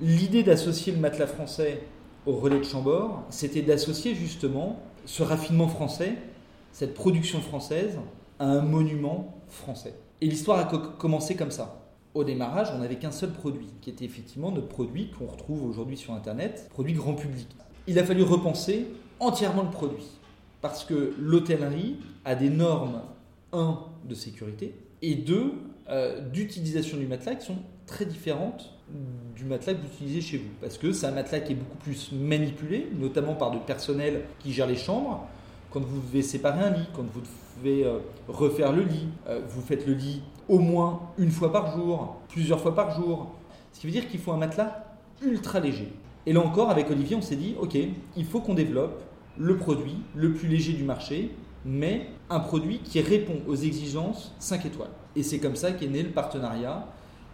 L'idée 0.00 0.42
d'associer 0.42 0.92
le 0.92 0.98
matelas 0.98 1.26
français 1.26 1.82
au 2.26 2.32
relais 2.32 2.58
de 2.58 2.64
Chambord, 2.64 3.22
c'était 3.30 3.62
d'associer 3.62 4.14
justement 4.14 4.80
ce 5.06 5.22
raffinement 5.22 5.68
français, 5.68 6.14
cette 6.72 6.94
production 6.94 7.40
française, 7.40 7.98
à 8.38 8.46
un 8.46 8.60
monument 8.60 9.34
français. 9.48 9.94
Et 10.20 10.26
l'histoire 10.26 10.58
a 10.58 10.78
commencé 10.98 11.36
comme 11.36 11.50
ça. 11.50 11.80
Au 12.14 12.22
démarrage, 12.22 12.68
on 12.74 12.78
n'avait 12.78 12.96
qu'un 12.96 13.10
seul 13.10 13.30
produit, 13.30 13.68
qui 13.80 13.90
était 13.90 14.04
effectivement 14.04 14.50
notre 14.50 14.68
produit 14.68 15.10
qu'on 15.10 15.26
retrouve 15.26 15.64
aujourd'hui 15.64 15.96
sur 15.96 16.12
Internet, 16.12 16.68
produit 16.70 16.92
grand 16.92 17.14
public. 17.14 17.48
Il 17.86 17.98
a 17.98 18.04
fallu 18.04 18.22
repenser 18.22 18.86
entièrement 19.20 19.62
le 19.62 19.70
produit 19.70 20.06
parce 20.64 20.86
que 20.86 21.12
l'hôtellerie 21.20 21.96
a 22.24 22.34
des 22.34 22.48
normes, 22.48 23.02
un, 23.52 23.80
de 24.08 24.14
sécurité, 24.14 24.74
et 25.02 25.14
deux, 25.14 25.52
euh, 25.90 26.26
d'utilisation 26.30 26.96
du 26.96 27.06
matelas 27.06 27.34
qui 27.34 27.44
sont 27.44 27.58
très 27.86 28.06
différentes 28.06 28.72
du 29.36 29.44
matelas 29.44 29.74
que 29.74 29.80
vous 29.80 29.92
utilisez 29.92 30.22
chez 30.22 30.38
vous. 30.38 30.48
Parce 30.62 30.78
que 30.78 30.90
c'est 30.92 31.04
un 31.04 31.10
matelas 31.10 31.40
qui 31.40 31.52
est 31.52 31.56
beaucoup 31.56 31.76
plus 31.76 32.12
manipulé, 32.12 32.88
notamment 32.98 33.34
par 33.34 33.52
le 33.52 33.60
personnel 33.60 34.22
qui 34.38 34.54
gère 34.54 34.66
les 34.66 34.76
chambres. 34.76 35.26
Quand 35.70 35.80
vous 35.80 36.00
devez 36.00 36.22
séparer 36.22 36.64
un 36.64 36.70
lit, 36.70 36.86
quand 36.94 37.04
vous 37.12 37.20
devez 37.58 37.84
euh, 37.84 37.98
refaire 38.28 38.72
le 38.72 38.84
lit, 38.84 39.08
euh, 39.28 39.42
vous 39.46 39.60
faites 39.60 39.86
le 39.86 39.92
lit 39.92 40.22
au 40.48 40.60
moins 40.60 41.10
une 41.18 41.30
fois 41.30 41.52
par 41.52 41.76
jour, 41.76 42.22
plusieurs 42.30 42.60
fois 42.60 42.74
par 42.74 42.98
jour. 42.98 43.34
Ce 43.74 43.80
qui 43.80 43.86
veut 43.86 43.92
dire 43.92 44.08
qu'il 44.08 44.18
faut 44.18 44.32
un 44.32 44.38
matelas 44.38 44.82
ultra 45.20 45.60
léger. 45.60 45.92
Et 46.24 46.32
là 46.32 46.40
encore, 46.40 46.70
avec 46.70 46.90
Olivier, 46.90 47.16
on 47.16 47.22
s'est 47.22 47.36
dit, 47.36 47.54
ok, 47.60 47.76
il 48.16 48.24
faut 48.24 48.40
qu'on 48.40 48.54
développe 48.54 48.98
le 49.38 49.56
produit 49.56 49.96
le 50.14 50.32
plus 50.32 50.48
léger 50.48 50.72
du 50.72 50.84
marché, 50.84 51.30
mais 51.64 52.06
un 52.30 52.40
produit 52.40 52.78
qui 52.78 53.00
répond 53.00 53.38
aux 53.48 53.56
exigences 53.56 54.34
5 54.38 54.66
étoiles. 54.66 54.90
Et 55.16 55.22
c'est 55.22 55.38
comme 55.38 55.56
ça 55.56 55.72
qu'est 55.72 55.88
né 55.88 56.02
le 56.02 56.10
partenariat 56.10 56.86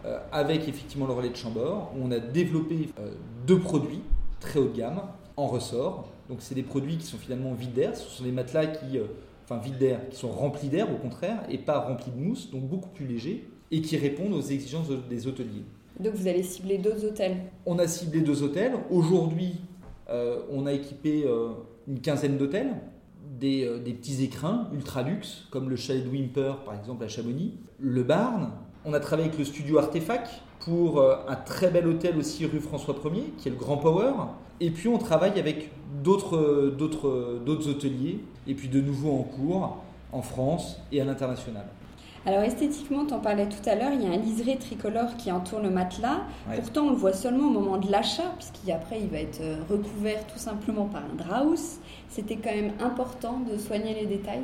euh, 0.05 0.19
avec 0.31 0.67
effectivement 0.67 1.05
le 1.05 1.13
relais 1.13 1.29
de 1.29 1.35
Chambord, 1.35 1.91
où 1.95 2.03
on 2.03 2.11
a 2.11 2.19
développé 2.19 2.89
euh, 2.99 3.11
deux 3.45 3.59
produits 3.59 4.01
très 4.39 4.59
haut 4.59 4.67
de 4.67 4.77
gamme 4.77 5.01
en 5.37 5.47
ressort. 5.47 6.09
Donc 6.29 6.39
c'est 6.41 6.55
des 6.55 6.63
produits 6.63 6.97
qui 6.97 7.05
sont 7.05 7.17
finalement 7.17 7.53
vides 7.53 7.73
d'air, 7.73 7.95
ce 7.95 8.09
sont 8.09 8.23
des 8.23 8.31
matelas 8.31 8.67
qui, 8.67 8.97
euh, 8.97 9.03
enfin 9.43 9.59
vides 9.59 9.77
d'air, 9.77 9.99
qui 10.09 10.17
sont 10.17 10.31
remplis 10.31 10.69
d'air 10.69 10.91
au 10.91 10.97
contraire, 10.97 11.43
et 11.49 11.57
pas 11.57 11.79
remplis 11.79 12.11
de 12.11 12.19
mousse, 12.19 12.49
donc 12.49 12.63
beaucoup 12.63 12.89
plus 12.89 13.05
légers, 13.05 13.47
et 13.69 13.81
qui 13.81 13.97
répondent 13.97 14.33
aux 14.33 14.41
exigences 14.41 14.87
des 15.09 15.27
hôteliers. 15.27 15.65
Donc 15.99 16.15
vous 16.15 16.27
allez 16.27 16.43
cibler 16.43 16.77
deux 16.77 17.05
hôtels? 17.05 17.37
On 17.65 17.77
a 17.77 17.87
ciblé 17.87 18.21
deux 18.21 18.41
hôtels. 18.43 18.73
Aujourd'hui, 18.89 19.55
on 20.51 20.65
a 20.65 20.73
équipé 20.73 21.25
une 21.87 22.01
quinzaine 22.01 22.37
d'hôtels, 22.37 22.75
euh, 23.43 23.79
des, 23.79 23.93
petits 23.93 24.23
écrins 24.23 24.67
ultra 24.73 25.01
luxe, 25.01 25.45
comme 25.49 25.69
le 25.69 25.75
chalet 25.75 26.03
de 26.03 26.09
Wimper 26.09 26.63
par 26.63 26.75
exemple 26.75 27.03
à 27.03 27.07
Chamonix, 27.07 27.53
le 27.79 28.03
Barn, 28.03 28.51
On 28.85 28.93
a 28.93 28.99
travaillé 28.99 29.29
avec 29.29 29.39
le 29.39 29.45
studio 29.45 29.79
Artefact 29.79 30.41
pour 30.59 30.99
euh, 30.99 31.15
un 31.27 31.35
très 31.35 31.71
bel 31.71 31.87
hôtel 31.87 32.17
aussi 32.17 32.45
rue 32.45 32.59
François 32.59 32.93
1er, 32.93 33.35
qui 33.37 33.47
est 33.47 33.51
le 33.51 33.57
Grand 33.57 33.77
Power. 33.77 34.13
Et 34.59 34.69
puis 34.69 34.87
on 34.89 34.97
travaille 34.97 35.39
avec 35.39 35.71
d'autres, 36.03 36.71
hôteliers, 37.47 38.19
et 38.47 38.53
puis 38.53 38.67
de 38.67 38.79
nouveau 38.79 39.11
en 39.11 39.23
cours, 39.23 39.77
en 40.11 40.21
France 40.21 40.79
et 40.91 41.01
à 41.01 41.05
l'international. 41.05 41.65
Alors 42.23 42.43
esthétiquement, 42.43 43.07
tu 43.07 43.15
en 43.15 43.19
parlais 43.19 43.47
tout 43.47 43.67
à 43.67 43.73
l'heure, 43.73 43.91
il 43.93 44.03
y 44.03 44.05
a 44.05 44.11
un 44.11 44.17
liseré 44.17 44.55
tricolore 44.57 45.17
qui 45.17 45.31
entoure 45.31 45.59
le 45.59 45.71
matelas. 45.71 46.21
Pourtant, 46.55 46.83
on 46.83 46.89
le 46.91 46.95
voit 46.95 47.13
seulement 47.13 47.47
au 47.47 47.51
moment 47.51 47.77
de 47.79 47.89
l'achat, 47.91 48.35
puisqu'après, 48.37 49.01
il 49.01 49.09
va 49.09 49.17
être 49.17 49.41
euh, 49.41 49.57
recouvert 49.67 50.27
tout 50.27 50.37
simplement 50.37 50.85
par 50.85 51.03
un 51.03 51.15
draus. 51.15 51.79
C'était 52.09 52.35
quand 52.35 52.53
même 52.53 52.73
important 52.79 53.39
de 53.39 53.57
soigner 53.57 53.95
les 53.95 54.05
détails 54.05 54.43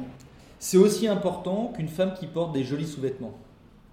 C'est 0.57 0.77
aussi 0.77 1.07
important 1.07 1.71
qu'une 1.75 1.87
femme 1.87 2.15
qui 2.19 2.25
porte 2.25 2.51
des 2.51 2.63
jolis 2.63 2.87
sous-vêtements. 2.87 3.33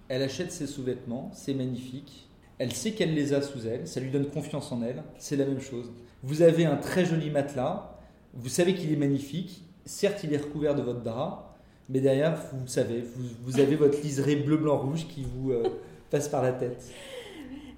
Elle 0.07 0.23
achète 0.23 0.51
ses 0.51 0.65
sous-vêtements, 0.65 1.29
c'est 1.33 1.53
magnifique. 1.53 2.27
Elle 2.57 2.71
sait 2.71 2.93
qu'elle 2.93 3.13
les 3.13 3.33
a 3.33 3.41
sous 3.43 3.67
elle, 3.67 3.87
ça 3.87 3.99
lui 3.99 4.09
donne 4.09 4.25
confiance 4.25 4.71
en 4.71 4.81
elle. 4.81 5.03
C'est 5.19 5.35
la 5.35 5.45
même 5.45 5.61
chose. 5.61 5.91
Vous 6.23 6.41
avez 6.41 6.65
un 6.65 6.77
très 6.77 7.05
joli 7.05 7.29
matelas, 7.29 7.99
vous 8.33 8.49
savez 8.49 8.73
qu'il 8.73 8.91
est 8.91 8.97
magnifique. 8.97 9.63
Certes, 9.85 10.21
il 10.23 10.33
est 10.33 10.37
recouvert 10.37 10.73
de 10.73 10.81
votre 10.81 11.01
drap, 11.01 11.44
mais 11.89 11.99
derrière, 11.99 12.35
vous 12.51 12.67
savez, 12.67 13.03
vous, 13.43 13.59
avez 13.59 13.75
votre 13.75 14.01
liseré 14.01 14.35
bleu, 14.35 14.57
blanc, 14.57 14.77
rouge 14.77 15.05
qui 15.07 15.23
vous 15.23 15.51
euh, 15.51 15.63
passe 16.09 16.27
par 16.27 16.41
la 16.41 16.51
tête. 16.51 16.83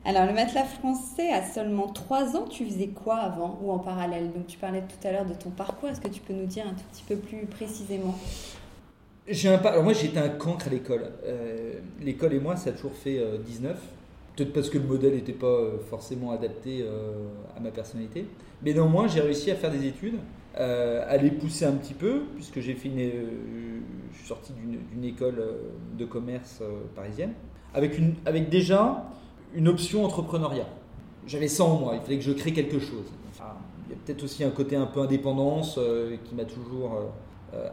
Alors, 0.05 0.25
le 0.25 0.33
matelas 0.33 0.63
français 0.63 1.29
a 1.31 1.43
seulement 1.43 1.87
3 1.87 2.37
ans. 2.37 2.45
Tu 2.49 2.65
faisais 2.65 2.87
quoi 2.87 3.17
avant 3.17 3.59
ou 3.61 3.71
en 3.71 3.79
parallèle? 3.79 4.31
Donc, 4.31 4.47
tu 4.47 4.57
parlais 4.57 4.81
tout 4.81 5.05
à 5.05 5.11
l'heure 5.11 5.25
de 5.25 5.33
ton 5.33 5.49
parcours. 5.49 5.89
Est-ce 5.89 5.99
que 5.99 6.07
tu 6.07 6.21
peux 6.21 6.33
nous 6.33 6.45
dire 6.45 6.65
un 6.65 6.73
tout 6.73 6.85
petit 6.93 7.03
peu 7.03 7.17
plus 7.17 7.45
précisément? 7.45 8.17
J'ai 9.27 9.49
un 9.49 9.57
Alors, 9.57 9.83
moi, 9.83 9.91
j'étais 9.91 10.19
un 10.19 10.29
cancre 10.29 10.67
à 10.67 10.69
l'école. 10.69 11.11
Euh, 11.25 11.73
l'école 12.01 12.33
et 12.33 12.39
moi, 12.39 12.55
ça 12.55 12.69
a 12.69 12.73
toujours 12.73 12.93
fait 12.93 13.21
19. 13.45 13.75
Euh, 13.75 13.79
Peut-être 14.37 14.53
parce 14.53 14.69
que 14.69 14.77
le 14.77 14.85
modèle 14.85 15.15
n'était 15.15 15.33
pas 15.33 15.57
forcément 15.89 16.29
adapté 16.29 16.85
à 17.55 17.59
ma 17.59 17.71
personnalité. 17.71 18.27
Mais 18.61 18.71
néanmoins, 18.71 19.07
j'ai 19.07 19.19
réussi 19.19 19.49
à 19.49 19.55
faire 19.55 19.71
des 19.71 19.87
études 19.87 20.19
euh, 20.59 21.05
à 21.07 21.17
les 21.17 21.29
pousser 21.29 21.65
un 21.65 21.73
petit 21.73 21.93
peu, 21.93 22.23
puisque 22.33 22.61
j'ai 22.61 22.73
fait 22.73 22.89
euh, 22.89 23.79
je 24.11 24.17
suis 24.17 24.27
sorti 24.27 24.53
d'une 24.53 25.03
école 25.03 25.35
euh, 25.37 25.51
de 25.95 26.03
commerce 26.03 26.63
parisienne, 26.95 27.33
avec, 27.75 27.95
une, 27.95 28.15
avec 28.25 28.49
déjà 28.49 29.05
une 29.53 29.67
option 29.67 30.03
entrepreneuriat. 30.03 30.67
J'avais 31.27 31.47
ça 31.47 31.63
en 31.63 31.77
moi, 31.77 31.93
il 31.93 32.01
fallait 32.01 32.17
que 32.17 32.23
je 32.23 32.31
crée 32.31 32.53
quelque 32.53 32.79
chose. 32.79 33.05
il 33.35 33.91
y 33.91 33.93
a 33.93 33.97
peut-être 34.03 34.23
aussi 34.23 34.43
un 34.43 34.49
côté 34.49 34.75
un 34.75 34.87
peu 34.87 35.01
indépendance 35.01 35.79
qui 36.23 36.33
m'a 36.33 36.45
toujours 36.45 37.11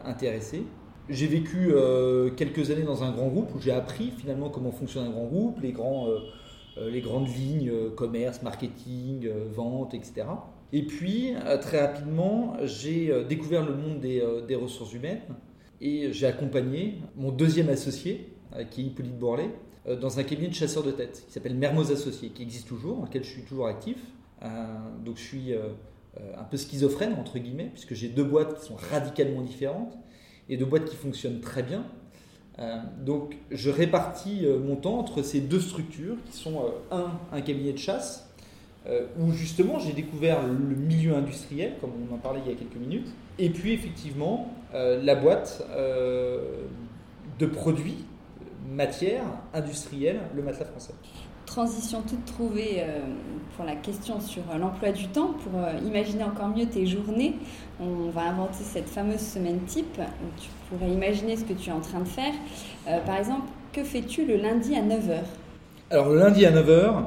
intéressé. 0.03 0.65
J'ai 1.09 1.27
vécu 1.27 1.73
quelques 2.35 2.69
années 2.69 2.83
dans 2.83 3.03
un 3.03 3.11
grand 3.11 3.27
groupe 3.29 3.55
où 3.55 3.59
j'ai 3.59 3.71
appris 3.71 4.11
finalement 4.11 4.49
comment 4.49 4.71
fonctionne 4.71 5.07
un 5.07 5.11
grand 5.11 5.25
groupe, 5.25 5.61
les, 5.61 5.71
grands, 5.71 6.07
les 6.77 6.99
grandes 6.99 7.29
lignes, 7.29 7.71
commerce, 7.95 8.41
marketing, 8.41 9.29
vente, 9.53 9.93
etc. 9.93 10.25
Et 10.73 10.83
puis, 10.83 11.33
euh, 11.35 11.57
très 11.57 11.79
rapidement, 11.79 12.57
j'ai 12.63 13.11
euh, 13.11 13.23
découvert 13.23 13.65
le 13.65 13.75
monde 13.75 14.03
euh, 14.03 14.45
des, 14.45 14.55
ressources 14.55 14.93
humaines 14.93 15.21
et 15.79 16.11
j'ai 16.11 16.25
accompagné 16.25 16.95
mon 17.15 17.31
deuxième 17.31 17.69
associé, 17.69 18.31
qui 18.71 18.81
est 18.81 18.83
Hippolyte 18.85 19.19
Borlet, 19.19 19.49
dans 19.99 20.17
un 20.19 20.23
cabinet 20.23 20.47
de 20.47 20.53
chasseurs 20.53 20.83
de 20.83 20.91
tête 20.91 21.25
qui 21.27 21.33
s'appelle 21.33 21.55
Mermoz 21.55 21.91
Associés, 21.91 22.29
qui 22.29 22.43
existe 22.43 22.67
toujours, 22.67 22.97
dans 22.97 23.05
lequel 23.05 23.25
je 23.25 23.29
suis 23.29 23.41
toujours 23.41 23.67
actif. 23.67 23.97
donc 25.03 25.17
je 25.17 25.21
suis 25.21 25.53
un 25.53 26.43
peu 26.49 26.55
schizophrène, 26.55 27.15
entre 27.19 27.39
guillemets, 27.39 27.69
puisque 27.73 27.93
j'ai 27.93 28.07
deux 28.07 28.23
boîtes 28.23 28.57
qui 28.57 28.65
sont 28.65 28.75
radicalement 28.75 29.41
différentes 29.41 29.97
et 30.47 30.55
deux 30.55 30.65
boîtes 30.65 30.85
qui 30.85 30.95
fonctionnent 30.95 31.41
très 31.41 31.61
bien. 31.61 31.85
donc 33.03 33.35
je 33.51 33.69
répartis 33.69 34.47
mon 34.63 34.77
temps 34.77 34.97
entre 34.97 35.21
ces 35.21 35.41
deux 35.41 35.59
structures 35.59 36.15
qui 36.31 36.37
sont 36.37 36.71
un, 36.89 37.11
un 37.33 37.41
cabinet 37.41 37.73
de 37.73 37.77
chasse 37.77 38.24
euh, 38.87 39.07
où 39.19 39.31
justement 39.31 39.79
j'ai 39.79 39.93
découvert 39.93 40.43
le 40.43 40.75
milieu 40.75 41.15
industriel, 41.15 41.73
comme 41.81 41.89
on 42.07 42.13
en 42.13 42.19
parlait 42.19 42.41
il 42.45 42.51
y 42.51 42.55
a 42.55 42.57
quelques 42.57 42.75
minutes, 42.75 43.07
et 43.39 43.49
puis 43.49 43.73
effectivement 43.73 44.53
euh, 44.75 45.01
la 45.03 45.15
boîte 45.15 45.65
euh, 45.71 46.65
de 47.39 47.47
produits, 47.47 48.05
matières 48.69 49.23
industrielles, 49.55 50.19
le 50.35 50.43
matelas 50.43 50.65
français. 50.65 50.93
Transition 51.47 52.03
toute 52.07 52.25
trouvée 52.25 52.83
pour 53.55 53.65
la 53.65 53.75
question 53.75 54.19
sur 54.19 54.41
l'emploi 54.59 54.91
du 54.91 55.07
temps. 55.07 55.33
Pour 55.43 55.61
imaginer 55.85 56.23
encore 56.23 56.47
mieux 56.47 56.65
tes 56.65 56.87
journées, 56.87 57.35
on 57.79 58.09
va 58.09 58.23
inventer 58.23 58.63
cette 58.63 58.89
fameuse 58.89 59.19
semaine 59.19 59.59
type 59.67 59.99
où 59.99 60.41
tu 60.41 60.49
pourrais 60.69 60.91
imaginer 60.91 61.37
ce 61.37 61.43
que 61.43 61.53
tu 61.53 61.69
es 61.69 61.73
en 61.73 61.81
train 61.81 61.99
de 61.99 62.07
faire. 62.07 62.33
par 63.05 63.17
exemple, 63.17 63.47
que 63.73 63.83
fais-tu 63.83 64.25
le 64.25 64.37
lundi 64.37 64.75
à 64.75 64.81
9h 64.81 65.19
Alors 65.91 66.09
le 66.09 66.17
lundi 66.17 66.47
à 66.47 66.51
9h, 66.51 67.05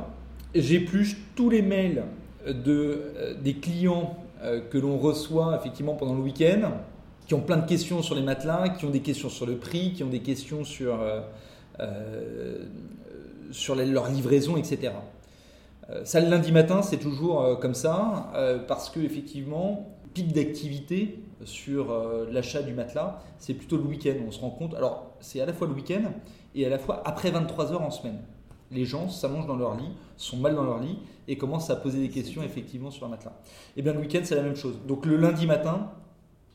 j'épluche 0.54 1.16
tous 1.34 1.50
les 1.50 1.62
mails 1.62 2.04
de, 2.46 3.12
euh, 3.16 3.34
des 3.34 3.54
clients 3.54 4.16
euh, 4.42 4.60
que 4.60 4.78
l'on 4.78 4.98
reçoit 4.98 5.56
effectivement 5.58 5.94
pendant 5.94 6.14
le 6.14 6.22
week-end, 6.22 6.72
qui 7.26 7.34
ont 7.34 7.40
plein 7.40 7.58
de 7.58 7.66
questions 7.66 8.02
sur 8.02 8.14
les 8.14 8.22
matelas, 8.22 8.70
qui 8.70 8.86
ont 8.86 8.90
des 8.90 9.02
questions 9.02 9.28
sur 9.28 9.46
le 9.46 9.56
prix, 9.56 9.92
qui 9.92 10.02
ont 10.02 10.08
des 10.08 10.20
questions 10.20 10.64
sur, 10.64 10.98
euh, 11.00 12.64
leur 13.68 14.08
livraison, 14.08 14.56
etc. 14.56 14.92
ça, 16.04 16.20
le 16.20 16.28
lundi 16.28 16.52
matin, 16.52 16.82
c'est 16.82 16.96
toujours 16.96 17.58
comme 17.60 17.74
ça, 17.74 18.32
parce 18.66 18.90
que 18.90 19.00
effectivement, 19.00 19.88
pic 20.12 20.32
d'activité 20.32 21.20
sur 21.44 21.94
l'achat 22.30 22.62
du 22.62 22.72
matelas, 22.72 23.22
c'est 23.38 23.54
plutôt 23.54 23.76
le 23.76 23.84
week-end. 23.84 24.14
On 24.26 24.30
se 24.30 24.40
rend 24.40 24.50
compte, 24.50 24.74
alors 24.74 25.12
c'est 25.20 25.40
à 25.40 25.46
la 25.46 25.52
fois 25.52 25.66
le 25.66 25.74
week-end 25.74 26.12
et 26.54 26.66
à 26.66 26.68
la 26.68 26.78
fois 26.78 27.02
après 27.04 27.30
23 27.30 27.72
heures 27.72 27.82
en 27.82 27.90
semaine 27.90 28.18
les 28.70 28.84
gens 28.84 29.08
s'allongent 29.08 29.46
dans 29.46 29.56
leur 29.56 29.76
lit, 29.76 29.90
sont 30.16 30.36
mal 30.36 30.54
dans 30.54 30.64
leur 30.64 30.78
lit 30.78 30.98
et 31.26 31.36
commencent 31.36 31.70
à 31.70 31.76
poser 31.76 32.00
des 32.00 32.10
questions 32.10 32.42
effectivement 32.42 32.90
sur 32.90 33.06
un 33.06 33.08
matelas. 33.08 33.32
Et 33.76 33.78
eh 33.78 33.82
bien 33.82 33.92
le 33.92 34.00
week-end, 34.00 34.20
c'est 34.24 34.34
la 34.34 34.42
même 34.42 34.56
chose. 34.56 34.78
Donc 34.86 35.06
le 35.06 35.16
lundi 35.16 35.46
matin, 35.46 35.90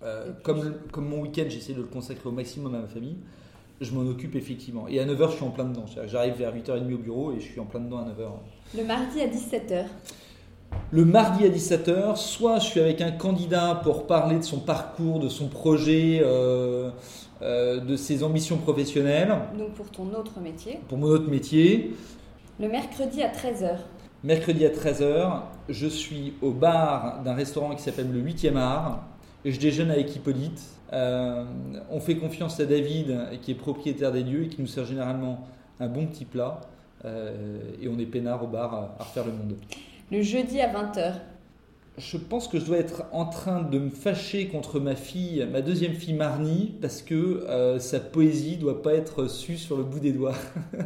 euh, 0.04 0.32
comme, 0.44 0.76
comme 0.92 1.08
mon 1.08 1.22
week-end, 1.22 1.46
j'essaie 1.48 1.74
de 1.74 1.82
le 1.82 1.88
consacrer 1.88 2.28
au 2.28 2.32
maximum 2.32 2.76
à 2.76 2.80
ma 2.80 2.88
famille, 2.88 3.18
je 3.82 3.92
m'en 3.94 4.02
occupe 4.02 4.36
effectivement. 4.36 4.88
Et 4.88 5.00
à 5.00 5.06
9h, 5.06 5.32
je 5.32 5.36
suis 5.36 5.44
en 5.44 5.50
plein 5.50 5.66
dedans. 5.66 5.86
J'arrive 6.08 6.36
vers 6.36 6.56
8h30 6.56 6.94
au 6.94 6.98
bureau 6.98 7.32
et 7.34 7.40
je 7.40 7.46
suis 7.46 7.60
en 7.60 7.66
plein 7.66 7.80
dedans 7.80 8.00
à 8.00 8.06
9h. 8.06 8.78
Le 8.78 8.84
mardi 8.84 9.22
à 9.22 9.28
17h 9.28 9.86
le 10.92 11.06
mardi 11.06 11.46
à 11.46 11.50
17h, 11.50 12.16
soit 12.16 12.60
je 12.60 12.66
suis 12.66 12.80
avec 12.80 13.02
un 13.02 13.12
candidat 13.12 13.80
pour 13.84 14.08
parler 14.08 14.38
de 14.38 14.44
son 14.44 14.60
parcours, 14.60 15.20
de 15.20 15.30
son 15.30 15.48
projet, 15.48 16.22
euh, 16.24 16.90
euh, 17.44 17.82
de 17.82 17.98
ses 17.98 18.24
ambitions 18.24 18.58
professionnelles. 18.58 19.36
Donc 19.58 19.74
pour 19.74 19.90
ton 19.90 20.14
autre 20.14 20.40
métier 20.40 20.80
Pour 20.88 20.98
mon 20.98 21.08
autre 21.08 21.30
métier. 21.30 21.94
Le 22.58 22.70
mercredi 22.70 23.22
à 23.22 23.30
13h 23.30 23.76
Mercredi 24.24 24.66
à 24.66 24.70
13h, 24.70 25.42
je 25.68 25.88
suis 25.88 26.36
au 26.42 26.52
bar 26.52 27.22
d'un 27.24 27.34
restaurant 27.34 27.76
qui 27.76 27.82
s'appelle 27.82 28.10
le 28.14 28.22
8e 28.22 28.56
art. 28.56 29.04
Et 29.44 29.52
je 29.52 29.60
déjeune 29.60 29.92
avec 29.92 30.16
Hippolyte. 30.16 30.62
Euh, 30.94 31.44
on 31.92 32.00
fait 32.00 32.16
confiance 32.16 32.58
à 32.62 32.66
David, 32.66 33.40
qui 33.42 33.52
est 33.52 33.56
propriétaire 33.56 34.14
des 34.14 34.24
lieux 34.24 34.44
et 34.44 34.48
qui 34.48 34.62
nous 34.62 34.68
sert 34.68 34.86
généralement 34.86 35.46
un 35.82 35.88
bon 35.88 36.08
petit 36.08 36.24
plat. 36.24 36.62
Euh, 37.04 37.60
et 37.82 37.90
on 37.90 38.00
est 38.00 38.06
peinard 38.06 38.42
au 38.42 38.48
bar 38.48 38.74
à 38.98 39.04
refaire 39.04 39.26
le 39.26 39.34
monde. 39.34 39.56
Le 40.10 40.22
jeudi 40.22 40.62
à 40.62 40.72
20h 40.72 41.16
je 41.98 42.18
pense 42.18 42.48
que 42.48 42.60
je 42.60 42.66
dois 42.66 42.78
être 42.78 43.04
en 43.12 43.26
train 43.26 43.62
de 43.62 43.78
me 43.78 43.90
fâcher 43.90 44.48
contre 44.48 44.80
ma 44.80 44.96
fille, 44.96 45.48
ma 45.52 45.62
deuxième 45.62 45.94
fille 45.94 46.14
Marnie, 46.14 46.74
parce 46.82 47.02
que 47.02 47.14
euh, 47.48 47.80
sa 47.80 48.00
poésie 48.00 48.58
doit 48.58 48.82
pas 48.82 48.94
être 48.94 49.28
sue 49.28 49.58
sur 49.58 49.78
le 49.78 49.84
bout 49.84 50.00
des 50.00 50.12
doigts. 50.12 50.36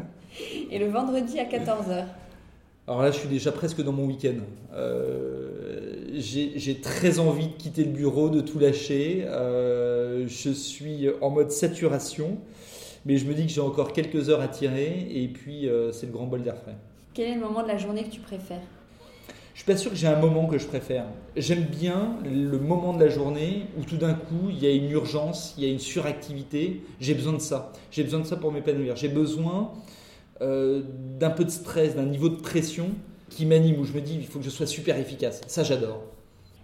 Et 0.72 0.80
le 0.80 0.88
vendredi 0.88 1.39
à 1.39 1.46
14h 1.46 2.06
Alors 2.88 3.02
là, 3.02 3.12
je 3.12 3.20
suis 3.20 3.30
déjà 3.30 3.54
presque 3.54 3.82
dans 3.82 3.93
mon 3.93 4.06
week-end. 4.06 4.36
Euh, 4.74 6.12
j'ai 6.13 6.82
très 6.82 7.20
envie 7.20 7.48
de 7.48 7.54
quitter 7.54 7.86
le 7.86 7.91
bureau, 7.91 8.30
de 8.30 8.41
tout 8.41 8.60
lâcher. 8.60 9.24
Euh, 9.28 10.28
je 10.28 10.50
suis 10.50 11.08
en 11.22 11.30
mode 11.30 11.52
saturation, 11.52 12.38
mais 13.06 13.17
je 13.17 13.26
me 13.26 13.34
dis 13.34 13.46
que 13.48 13.52
j'ai 13.52 13.62
encore 13.62 13.93
quelques 13.93 14.30
heures 14.30 14.41
à 14.41 14.50
tirer, 14.50 15.08
et 15.10 15.30
puis 15.30 15.70
c'est 15.93 16.06
le 16.06 16.12
grand 16.12 16.26
bol 16.26 16.41
d'air 16.43 16.58
frais. 16.58 16.76
Quel 17.13 17.30
est 17.30 17.36
le 17.36 17.41
moment 17.41 17.63
de 17.63 17.70
la 17.70 17.78
journée 17.78 18.04
que 18.04 18.12
tu 18.12 18.20
préfères? 18.20 18.62
Je 19.58 19.63
suis 19.63 19.72
pas 19.72 19.76
sûr 19.76 19.89
que 19.89 19.98
j'ai 19.98 20.06
un 20.06 20.20
moment 20.20 20.46
que 20.46 20.60
je 20.60 20.67
préfère. 20.67 21.06
J'aime 21.36 21.63
bien 21.63 22.20
le 22.24 22.60
moment 22.60 22.93
de 22.93 23.04
la 23.04 23.10
journée 23.10 23.65
où 23.76 23.84
tout 23.84 23.98
d'un 23.98 24.13
coup 24.13 24.52
il 24.52 24.60
y 24.60 24.67
a 24.67 24.70
une 24.70 24.91
urgence, 24.91 25.56
il 25.58 25.63
y 25.63 25.67
a 25.67 25.72
une 25.72 25.80
suractivité. 25.80 26.84
J'ai 27.00 27.15
besoin 27.15 27.34
de 27.34 27.39
ça. 27.39 27.74
J'ai 27.89 28.04
besoin 28.04 28.20
de 28.20 28.26
ça 28.26 28.36
pour 28.36 28.52
m'épanouir. 28.52 28.96
J'ai 28.96 29.08
besoin 29.08 29.74
euh, 30.41 30.84
d'un 31.20 31.32
peu 31.32 31.43
de 31.43 31.50
stress, 31.50 31.96
d'un 31.96 32.06
niveau 32.06 32.30
de 32.30 32.36
pression 32.36 32.91
qui 33.32 33.48
m'anime, 33.48 33.80
où 33.80 33.84
je 33.84 33.93
me 33.93 34.02
dis 34.02 34.13
il 34.13 34.28
faut 34.28 34.38
que 34.38 34.46
je 34.46 34.52
sois 34.52 34.67
super 34.67 34.96
efficace. 34.96 35.41
Ça 35.48 35.63
j'adore. 35.63 36.04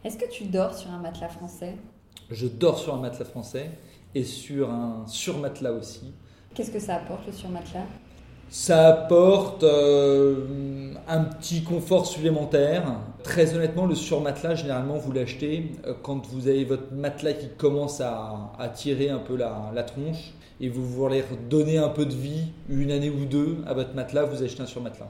Est-ce 0.06 0.20
que 0.20 0.30
tu 0.30 0.44
dors 0.44 0.78
sur 0.78 0.92
un 0.92 1.00
matelas 1.00 1.30
français? 1.30 1.76
Je 2.30 2.46
dors 2.46 2.78
sur 2.78 2.94
un 2.94 3.00
matelas 3.00 3.26
français 3.26 3.72
et 4.14 4.24
sur 4.24 4.70
un 4.70 5.08
surmatelas 5.08 5.72
aussi. 5.72 6.14
Qu'est-ce 6.54 6.70
que 6.70 6.80
ça 6.80 6.98
apporte 6.98 7.26
le 7.26 7.34
surmatelas? 7.34 7.88
Ça 8.54 8.88
apporte 8.88 9.64
euh, 9.64 10.94
un 11.08 11.24
petit 11.24 11.64
confort 11.64 12.06
supplémentaire. 12.06 12.84
Très 13.24 13.56
honnêtement, 13.56 13.88
le 13.88 13.96
surmatelas, 13.96 14.54
généralement, 14.54 14.96
vous 14.96 15.12
l'achetez 15.12 15.72
euh, 15.88 15.96
quand 16.04 16.28
vous 16.28 16.48
avez 16.48 16.64
votre 16.64 16.94
matelas 16.94 17.34
qui 17.34 17.48
commence 17.58 18.00
à, 18.00 18.54
tirer 18.76 19.10
un 19.10 19.18
peu 19.18 19.36
la, 19.36 19.72
la, 19.74 19.82
tronche 19.82 20.36
et 20.62 20.70
vous 20.70 20.86
voulez 20.86 21.24
redonner 21.24 21.80
un 21.80 21.90
peu 21.90 22.06
de 22.06 22.14
vie, 22.14 22.52
une 22.70 22.92
année 22.92 23.10
ou 23.10 23.26
deux, 23.26 23.58
à 23.66 23.74
votre 23.74 23.96
matelas, 23.96 24.26
vous 24.26 24.44
achetez 24.44 24.62
un 24.62 24.68
surmatelas. 24.68 25.10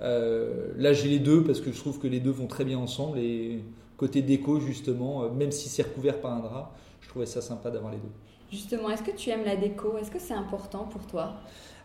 Euh, 0.00 0.68
là, 0.76 0.92
j'ai 0.92 1.08
les 1.08 1.18
deux 1.18 1.42
parce 1.42 1.60
que 1.60 1.72
je 1.72 1.76
trouve 1.76 1.98
que 1.98 2.06
les 2.06 2.20
deux 2.20 2.30
vont 2.30 2.46
très 2.46 2.64
bien 2.64 2.78
ensemble 2.78 3.18
et 3.18 3.64
côté 3.96 4.22
déco, 4.22 4.60
justement, 4.60 5.24
euh, 5.24 5.28
même 5.28 5.50
si 5.50 5.68
c'est 5.68 5.82
recouvert 5.82 6.20
par 6.20 6.34
un 6.34 6.38
drap, 6.38 6.70
je 7.00 7.08
trouvais 7.08 7.26
ça 7.26 7.42
sympa 7.42 7.68
d'avoir 7.68 7.90
les 7.90 7.98
deux. 7.98 8.12
Justement, 8.52 8.90
est-ce 8.90 9.02
que 9.02 9.10
tu 9.10 9.30
aimes 9.30 9.44
la 9.44 9.56
déco? 9.56 9.98
Est-ce 9.98 10.10
que 10.12 10.20
c'est 10.20 10.34
important 10.34 10.84
pour 10.84 11.04
toi? 11.08 11.34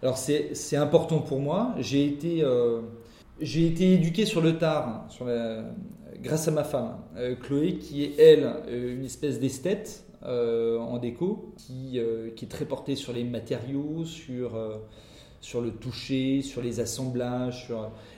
Alors 0.02 0.18
c'est 0.18 0.76
important 0.76 1.20
pour 1.20 1.40
moi. 1.40 1.74
J'ai 1.80 2.06
été, 2.06 2.44
euh, 2.44 2.82
été 3.40 3.94
éduqué 3.94 4.26
sur 4.26 4.42
le 4.42 4.58
tard 4.58 5.06
sur 5.10 5.28
grâce 6.22 6.48
à 6.48 6.52
ma 6.52 6.64
femme, 6.64 6.98
euh, 7.18 7.36
Chloé, 7.36 7.78
qui 7.78 8.04
est 8.04 8.20
elle 8.20 8.52
euh, 8.68 8.96
une 8.96 9.06
espèce 9.06 9.40
d'esthète 9.40 10.04
en 10.24 10.98
déco, 10.98 11.54
qui, 11.56 12.00
qui, 12.36 12.46
est 12.46 12.48
très 12.48 12.66
portée 12.66 12.96
sur 12.96 13.14
les 13.14 13.24
matériaux, 13.24 14.06
sur, 14.06 14.60
sur 15.40 15.62
le 15.62 15.70
toucher, 15.70 16.42
sur 16.42 16.64
les 16.64 16.80
assemblages. 16.80 17.72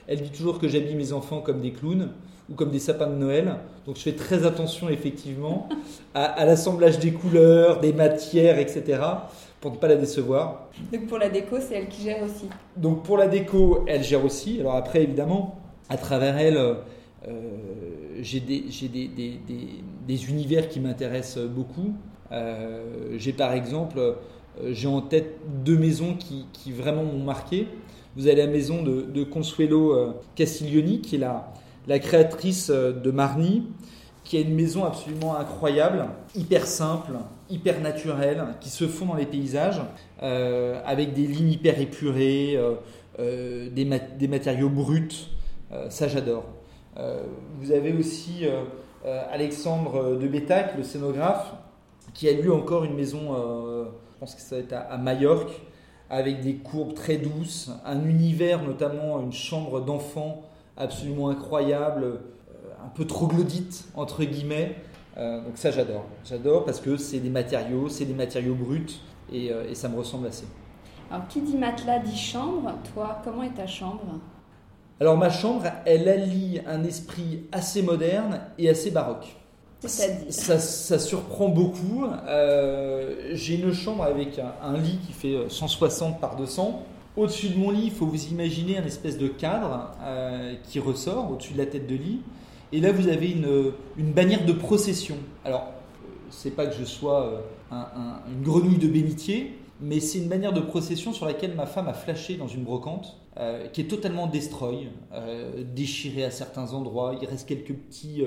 Elle 0.06 0.22
dit 0.22 0.30
toujours 0.30 0.58
que 0.58 0.68
j'habille 0.68 0.94
mes 0.94 1.12
enfants 1.12 1.42
comme 1.42 1.60
des 1.60 1.70
clowns 1.72 2.08
ou 2.48 2.54
comme 2.54 2.70
des 2.70 2.78
sapins 2.78 3.08
de 3.08 3.14
Noël. 3.14 3.56
Donc 3.84 3.96
je 3.96 4.00
fais 4.00 4.14
très 4.14 4.46
attention 4.46 4.88
effectivement 4.88 5.68
à 6.14 6.46
l'assemblage 6.46 6.98
des 6.98 7.12
couleurs, 7.12 7.80
des 7.80 7.92
matières, 7.92 8.58
etc 8.58 9.00
pour 9.60 9.72
ne 9.72 9.76
pas 9.76 9.88
la 9.88 9.96
décevoir. 9.96 10.68
Donc 10.92 11.06
pour 11.06 11.18
la 11.18 11.28
déco, 11.28 11.56
c'est 11.60 11.74
elle 11.74 11.88
qui 11.88 12.02
gère 12.02 12.22
aussi. 12.22 12.48
Donc 12.76 13.02
pour 13.02 13.16
la 13.16 13.26
déco, 13.26 13.84
elle 13.86 14.02
gère 14.02 14.24
aussi. 14.24 14.60
Alors 14.60 14.76
après, 14.76 15.02
évidemment, 15.02 15.60
à 15.88 15.96
travers 15.96 16.38
elle, 16.38 16.56
euh, 16.56 16.76
j'ai 18.20 18.40
des, 18.40 18.64
des, 18.88 19.08
des, 19.08 19.40
des, 20.06 20.30
univers 20.30 20.68
qui 20.68 20.80
m'intéressent 20.80 21.44
beaucoup. 21.44 21.94
Euh, 22.30 23.16
j'ai 23.16 23.32
par 23.32 23.52
exemple, 23.52 23.98
euh, 23.98 24.14
j'ai 24.70 24.86
en 24.86 25.00
tête 25.00 25.38
deux 25.64 25.78
maisons 25.78 26.14
qui, 26.14 26.46
qui 26.52 26.72
vraiment 26.72 27.04
m'ont 27.04 27.24
marqué. 27.24 27.66
Vous 28.16 28.26
avez 28.26 28.36
la 28.36 28.46
maison 28.46 28.82
de, 28.82 29.02
de 29.02 29.24
Consuelo 29.24 30.14
Castiglioni, 30.34 31.00
qui 31.00 31.16
est 31.16 31.18
la, 31.18 31.52
la 31.86 32.00
créatrice 32.00 32.68
de 32.68 33.10
Marni, 33.12 33.64
qui 34.28 34.36
a 34.36 34.40
une 34.40 34.54
maison 34.54 34.84
absolument 34.84 35.38
incroyable, 35.38 36.04
hyper 36.34 36.66
simple, 36.66 37.12
hyper 37.48 37.80
naturelle, 37.80 38.44
qui 38.60 38.68
se 38.68 38.86
fond 38.86 39.06
dans 39.06 39.14
les 39.14 39.24
paysages, 39.24 39.80
euh, 40.22 40.82
avec 40.84 41.14
des 41.14 41.26
lignes 41.26 41.52
hyper 41.52 41.80
épurées, 41.80 42.54
euh, 42.54 42.74
euh, 43.20 43.70
des, 43.70 44.28
matériaux 44.28 44.68
bruts. 44.68 45.30
ça, 45.88 46.08
j'adore. 46.08 46.44
vous 47.58 47.72
avez 47.72 47.94
aussi 47.94 48.44
Alexandre 49.32 50.16
de 50.16 50.28
Bétac, 50.28 50.76
le 50.76 50.82
scénographe, 50.82 51.54
qui 52.12 52.28
a 52.28 52.32
lu 52.32 52.52
encore 52.52 52.84
une 52.84 52.94
maison, 52.94 53.34
je 54.12 54.18
pense 54.20 54.34
que 54.34 54.42
ça 54.42 54.56
va 54.60 54.78
à, 54.78 54.92
à 54.92 54.98
Majorque, 54.98 55.58
avec 56.10 56.42
des 56.42 56.56
courbes 56.56 56.92
très 56.92 57.16
douces, 57.16 57.70
un 57.86 58.04
univers, 58.04 58.62
notamment 58.62 59.20
une 59.20 59.32
chambre 59.32 59.80
d'enfant 59.80 60.42
absolument 60.76 61.30
incroyable 61.30 62.20
un 62.88 62.90
peu 62.94 63.06
troglodyte, 63.06 63.84
entre 63.94 64.24
guillemets. 64.24 64.76
Euh, 65.18 65.42
donc 65.44 65.56
ça, 65.56 65.70
j'adore. 65.70 66.06
J'adore 66.24 66.64
parce 66.64 66.80
que 66.80 66.96
c'est 66.96 67.18
des 67.18 67.28
matériaux, 67.28 67.88
c'est 67.88 68.06
des 68.06 68.14
matériaux 68.14 68.54
bruts 68.54 69.00
et, 69.30 69.52
euh, 69.52 69.68
et, 69.68 69.74
ça 69.74 69.88
me 69.88 69.98
ressemble 69.98 70.26
assez. 70.26 70.46
Alors, 71.10 71.28
qui 71.28 71.42
dit 71.42 71.56
matelas 71.56 71.98
dit 71.98 72.16
chambre. 72.16 72.72
Toi, 72.94 73.20
comment 73.24 73.42
est 73.42 73.54
ta 73.54 73.66
chambre? 73.66 74.20
Alors, 75.00 75.16
ma 75.18 75.28
chambre, 75.28 75.64
elle 75.84 76.08
allie 76.08 76.60
un 76.66 76.82
esprit 76.84 77.44
assez 77.52 77.82
moderne 77.82 78.40
et 78.56 78.70
assez 78.70 78.90
baroque. 78.90 79.36
C'est-à-dire? 79.80 80.32
Ça, 80.32 80.58
ça, 80.58 80.98
surprend 80.98 81.48
beaucoup. 81.48 82.06
Euh, 82.26 83.30
j'ai 83.32 83.56
une 83.56 83.72
chambre 83.72 84.04
avec 84.04 84.38
un, 84.38 84.54
un, 84.62 84.76
lit 84.78 84.98
qui 85.06 85.12
fait 85.12 85.36
160 85.48 86.20
par 86.20 86.36
200. 86.36 86.82
Au-dessus 87.16 87.50
de 87.50 87.58
mon 87.58 87.70
lit, 87.70 87.84
il 87.84 87.92
faut 87.92 88.06
vous 88.06 88.26
imaginer 88.28 88.78
un 88.78 88.84
espèce 88.84 89.18
de 89.18 89.28
cadre 89.28 89.92
qui 90.64 90.78
ressort 90.78 91.32
au-dessus 91.32 91.52
de 91.52 91.58
la 91.58 91.66
tête 91.66 91.88
de 91.88 91.94
lit. 91.96 92.20
Et 92.72 92.80
là, 92.80 92.92
vous 92.92 93.08
avez 93.08 93.30
une, 93.30 93.72
une 93.96 94.12
bannière 94.12 94.44
de 94.44 94.52
procession. 94.52 95.16
Alors, 95.44 95.72
c'est 96.30 96.50
pas 96.50 96.66
que 96.66 96.74
je 96.76 96.84
sois 96.84 97.42
euh, 97.72 97.76
une 98.30 98.42
grenouille 98.42 98.76
de 98.76 98.88
bénitier, 98.88 99.58
mais 99.80 100.00
c'est 100.00 100.18
une 100.18 100.28
bannière 100.28 100.52
de 100.52 100.60
procession 100.60 101.12
sur 101.12 101.24
laquelle 101.24 101.54
ma 101.54 101.66
femme 101.66 101.88
a 101.88 101.94
flashé 101.94 102.36
dans 102.36 102.48
une 102.48 102.64
brocante, 102.64 103.16
euh, 103.38 103.68
qui 103.68 103.80
est 103.80 103.84
totalement 103.84 104.26
destroy, 104.26 104.88
euh, 105.12 105.64
déchirée 105.74 106.24
à 106.24 106.30
certains 106.30 106.74
endroits. 106.74 107.16
Il 107.20 107.26
reste 107.26 107.48
quelques 107.48 107.72
petits 107.74 108.22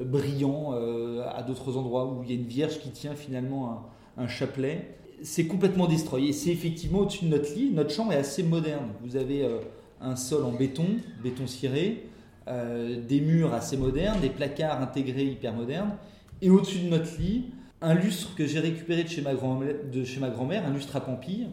brillants 0.00 0.72
à 0.72 1.42
d'autres 1.42 1.76
endroits 1.76 2.06
où 2.06 2.22
il 2.22 2.28
y 2.28 2.32
a 2.32 2.36
une 2.36 2.46
vierge 2.46 2.78
qui 2.80 2.90
tient 2.90 3.14
finalement 3.14 3.88
un, 4.16 4.24
un 4.24 4.28
chapelet. 4.28 4.96
C'est 5.22 5.46
complètement 5.46 5.86
destroy. 5.86 6.28
Et 6.28 6.32
c'est 6.32 6.50
effectivement 6.50 7.00
au-dessus 7.00 7.24
de 7.24 7.30
notre 7.30 7.54
lit. 7.54 7.70
Notre 7.72 7.90
chambre 7.90 8.12
est 8.12 8.16
assez 8.16 8.42
moderne. 8.42 8.90
Vous 9.04 9.16
avez 9.16 9.48
un 10.00 10.16
sol 10.16 10.44
en 10.44 10.52
béton, 10.52 10.86
béton 11.22 11.46
ciré. 11.46 12.06
Euh, 12.46 13.00
des 13.00 13.22
murs 13.22 13.54
assez 13.54 13.78
modernes, 13.78 14.20
des 14.20 14.28
placards 14.28 14.82
intégrés 14.82 15.24
hyper 15.24 15.54
modernes, 15.54 15.92
et 16.42 16.50
au-dessus 16.50 16.80
de 16.80 16.88
notre 16.90 17.18
lit, 17.18 17.46
un 17.80 17.94
lustre 17.94 18.34
que 18.34 18.46
j'ai 18.46 18.60
récupéré 18.60 19.04
de 19.04 19.08
chez 19.08 19.22
ma 19.22 19.32
grand-mère, 19.32 20.66
un 20.66 20.72
lustre 20.74 20.96
à 20.96 21.00
pampille, 21.00 21.48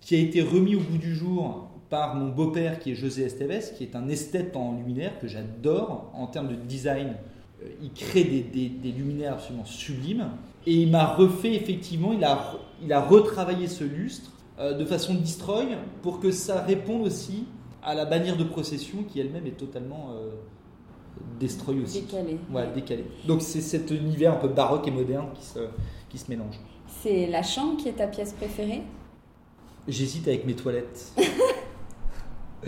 qui 0.00 0.14
a 0.14 0.18
été 0.18 0.40
remis 0.40 0.76
au 0.76 0.80
bout 0.80 0.98
du 0.98 1.16
jour 1.16 1.68
par 1.88 2.14
mon 2.14 2.28
beau-père 2.28 2.78
qui 2.78 2.92
est 2.92 2.94
José 2.94 3.24
Esteves, 3.24 3.74
qui 3.76 3.82
est 3.82 3.96
un 3.96 4.08
esthète 4.08 4.56
en 4.56 4.76
luminaire 4.76 5.18
que 5.20 5.26
j'adore 5.26 6.12
en 6.14 6.28
termes 6.28 6.48
de 6.48 6.54
design. 6.54 7.14
Euh, 7.64 7.68
il 7.82 7.90
crée 7.92 8.22
des, 8.22 8.92
luminaires 8.92 9.32
absolument 9.32 9.64
sublimes. 9.64 10.28
Et 10.64 10.74
il 10.74 10.90
m'a 10.90 11.06
refait, 11.06 11.54
effectivement, 11.54 12.12
il 12.12 12.22
a, 12.22 12.54
il 12.82 12.92
a 12.92 13.00
retravaillé 13.00 13.66
ce 13.66 13.82
lustre 13.82 14.30
euh, 14.60 14.74
de 14.74 14.84
façon 14.84 15.14
destroy 15.14 15.76
pour 16.02 16.20
que 16.20 16.30
ça 16.30 16.62
réponde 16.62 17.02
aussi 17.02 17.46
à 17.82 17.94
la 17.94 18.04
bannière 18.04 18.36
de 18.36 18.44
procession 18.44 19.04
qui 19.04 19.20
elle-même 19.20 19.46
est 19.46 19.56
totalement 19.56 20.10
euh, 20.12 20.30
destroy 21.38 21.82
aussi. 21.82 22.02
Décalée. 22.02 22.38
Ouais, 22.52 22.68
décalée. 22.74 23.06
Donc 23.26 23.42
c'est 23.42 23.60
cet 23.60 23.90
univers 23.90 24.34
un 24.34 24.36
peu 24.36 24.48
baroque 24.48 24.86
et 24.88 24.90
moderne 24.90 25.28
qui 25.34 25.44
se, 25.44 25.60
qui 26.08 26.18
se 26.18 26.30
mélange. 26.30 26.58
C'est 27.02 27.26
la 27.26 27.42
chambre 27.42 27.76
qui 27.76 27.88
est 27.88 27.94
ta 27.94 28.06
pièce 28.06 28.32
préférée? 28.32 28.82
J'hésite 29.88 30.28
avec 30.28 30.44
mes 30.44 30.54
toilettes. 30.54 31.12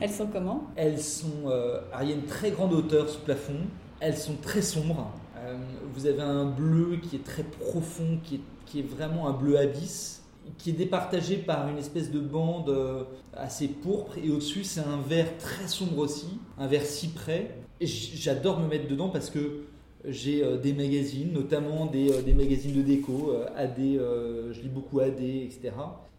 Elles 0.00 0.10
sont 0.10 0.26
comment? 0.26 0.64
Elles 0.76 1.00
sont. 1.00 1.46
Euh, 1.46 1.80
il 2.02 2.08
y 2.08 2.12
a 2.12 2.14
une 2.14 2.24
très 2.24 2.50
grande 2.50 2.72
hauteur 2.72 3.08
sous 3.08 3.20
plafond. 3.20 3.58
Elles 4.00 4.16
sont 4.16 4.36
très 4.40 4.62
sombres. 4.62 5.10
Euh, 5.36 5.56
vous 5.92 6.06
avez 6.06 6.22
un 6.22 6.46
bleu 6.46 6.98
qui 7.02 7.16
est 7.16 7.24
très 7.24 7.42
profond, 7.42 8.18
qui 8.24 8.36
est, 8.36 8.40
qui 8.64 8.80
est 8.80 8.88
vraiment 8.88 9.28
un 9.28 9.32
bleu 9.32 9.58
abysse 9.58 10.23
qui 10.58 10.70
est 10.70 10.74
départagé 10.74 11.36
par 11.36 11.68
une 11.68 11.78
espèce 11.78 12.10
de 12.10 12.20
bande 12.20 12.68
euh, 12.68 13.04
assez 13.34 13.68
pourpre 13.68 14.16
et 14.22 14.30
au-dessus 14.30 14.64
c'est 14.64 14.80
un 14.80 14.98
vert 14.98 15.36
très 15.38 15.68
sombre 15.68 15.98
aussi, 15.98 16.38
un 16.58 16.66
vert 16.66 16.84
cyprès. 16.84 17.56
Et 17.80 17.86
j'adore 17.86 18.60
me 18.60 18.68
mettre 18.68 18.88
dedans 18.88 19.08
parce 19.08 19.30
que 19.30 19.64
j'ai 20.06 20.44
euh, 20.44 20.58
des 20.58 20.72
magazines, 20.72 21.32
notamment 21.32 21.86
des, 21.86 22.12
euh, 22.12 22.22
des, 22.22 22.34
magazines 22.34 22.74
de 22.74 22.82
déco, 22.82 23.32
AD, 23.56 23.78
je 23.78 24.60
lis 24.60 24.68
beaucoup 24.68 25.00
AD, 25.00 25.20
etc. 25.20 25.72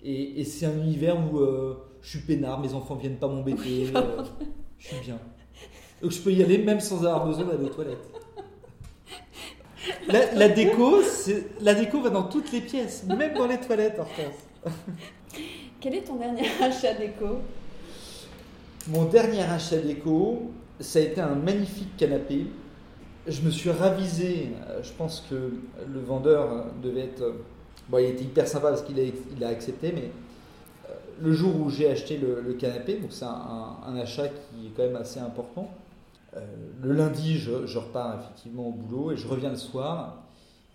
Et, 0.03 0.41
et 0.41 0.43
c'est 0.43 0.65
un 0.65 0.77
univers 0.77 1.17
où 1.17 1.39
je 2.01 2.09
suis 2.09 2.19
peinard, 2.19 2.59
mes 2.59 2.73
enfants 2.73 2.95
viennent 2.95 3.17
pas 3.17 3.27
m'embêter, 3.27 3.87
je 4.77 4.87
suis 4.87 4.99
bien. 5.03 5.19
Donc 6.01 6.11
je 6.11 6.21
peux 6.21 6.31
y 6.31 6.43
aller 6.43 6.57
même 6.57 6.81
sans 6.81 6.97
avoir 7.05 7.25
besoin 7.25 7.45
d'aller 7.45 7.65
aux 7.65 7.69
toilettes. 7.69 8.24
La, 10.07 10.49
déco, 10.49 11.01
la 11.61 11.73
déco 11.73 12.01
va 12.01 12.09
dans 12.09 12.23
toutes 12.23 12.51
les 12.51 12.61
pièces, 12.61 13.03
même 13.03 13.33
dans 13.33 13.47
les 13.47 13.59
toilettes 13.59 13.99
en 13.99 14.05
France. 14.05 14.73
Quel 15.79 15.95
est 15.95 16.01
ton 16.01 16.15
dernier 16.15 16.47
achat 16.61 16.93
déco? 16.93 17.39
Mon 18.87 19.05
dernier 19.05 19.43
achat 19.43 19.77
déco, 19.77 20.51
ça 20.79 20.99
a 20.99 21.01
été 21.03 21.21
un 21.21 21.35
magnifique 21.35 21.95
canapé. 21.97 22.47
Je 23.27 23.41
me 23.41 23.49
suis 23.49 23.71
ravisé. 23.71 24.49
Je 24.83 24.91
pense 24.91 25.25
que 25.29 25.35
le 25.35 25.99
vendeur 25.99 26.67
devait 26.81 27.01
être. 27.05 27.35
Bon, 27.89 27.99
il 27.99 28.05
était 28.05 28.23
hyper 28.23 28.47
sympa 28.47 28.69
parce 28.69 28.81
qu'il 28.81 28.99
a, 28.99 29.03
il 29.03 29.43
a 29.43 29.49
accepté, 29.49 29.91
mais 29.91 30.09
euh, 30.89 30.93
le 31.21 31.33
jour 31.33 31.55
où 31.55 31.69
j'ai 31.69 31.89
acheté 31.89 32.17
le, 32.17 32.53
canapé, 32.53 32.95
donc 32.95 33.11
c'est 33.11 33.25
un, 33.25 33.95
achat 33.97 34.27
qui 34.27 34.67
est 34.67 34.69
quand 34.75 34.83
même 34.83 34.95
assez 34.95 35.19
important. 35.19 35.69
Euh, 36.35 36.39
le 36.81 36.93
lundi, 36.93 37.37
je, 37.37 37.77
repars 37.77 38.19
effectivement 38.19 38.67
au 38.67 38.71
boulot 38.71 39.11
et 39.11 39.17
je 39.17 39.27
reviens 39.27 39.49
le 39.49 39.57
soir. 39.57 40.23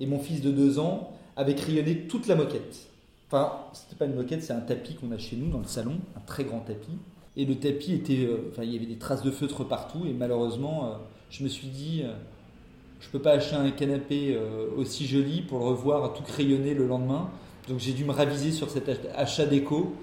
Et 0.00 0.06
mon 0.06 0.18
fils 0.18 0.40
de 0.40 0.50
deux 0.50 0.78
ans 0.78 1.12
avait 1.36 1.54
crayonné 1.54 2.06
toute 2.06 2.26
la 2.26 2.34
moquette. 2.34 2.88
Enfin, 3.26 3.52
c'était 3.72 3.96
pas 3.96 4.06
une 4.06 4.14
moquette, 4.14 4.42
c'est 4.42 4.52
un 4.52 4.60
tapis 4.60 4.94
qu'on 4.94 5.12
a 5.12 5.18
chez 5.18 5.36
nous 5.36 5.50
dans 5.50 5.58
le 5.58 5.66
salon, 5.66 5.98
un 6.16 6.20
très 6.20 6.44
grand 6.44 6.60
tapis. 6.60 6.98
Et 7.36 7.44
le 7.44 7.54
tapis 7.56 7.92
était, 7.92 8.24
euh, 8.24 8.48
enfin, 8.50 8.64
il 8.64 8.72
y 8.72 8.76
avait 8.76 8.86
des 8.86 8.98
traces 8.98 9.22
de 9.22 9.30
feutre 9.30 9.64
partout. 9.64 10.04
Et 10.06 10.12
malheureusement, 10.12 10.86
euh, 10.86 10.88
je 11.30 11.44
me 11.44 11.48
suis 11.48 11.68
dit, 11.68 12.02
je 12.98 13.08
peux 13.10 13.20
pas 13.20 13.32
acheter 13.32 13.54
un 13.54 13.70
canapé 13.70 14.36
aussi 14.76 15.06
joli 15.06 15.42
pour 15.42 15.60
le 15.60 15.66
revoir 15.66 16.12
tout 16.12 16.24
crayonné 16.24 16.74
le 16.74 16.88
lendemain. 16.88 17.30
Donc 17.68 17.78
j'ai 17.78 17.92
dû 17.92 18.04
me 18.04 18.10
raviser 18.10 18.50
sur 18.50 18.68
cet 18.68 18.90
achat 19.14 19.46
déco 19.46 19.94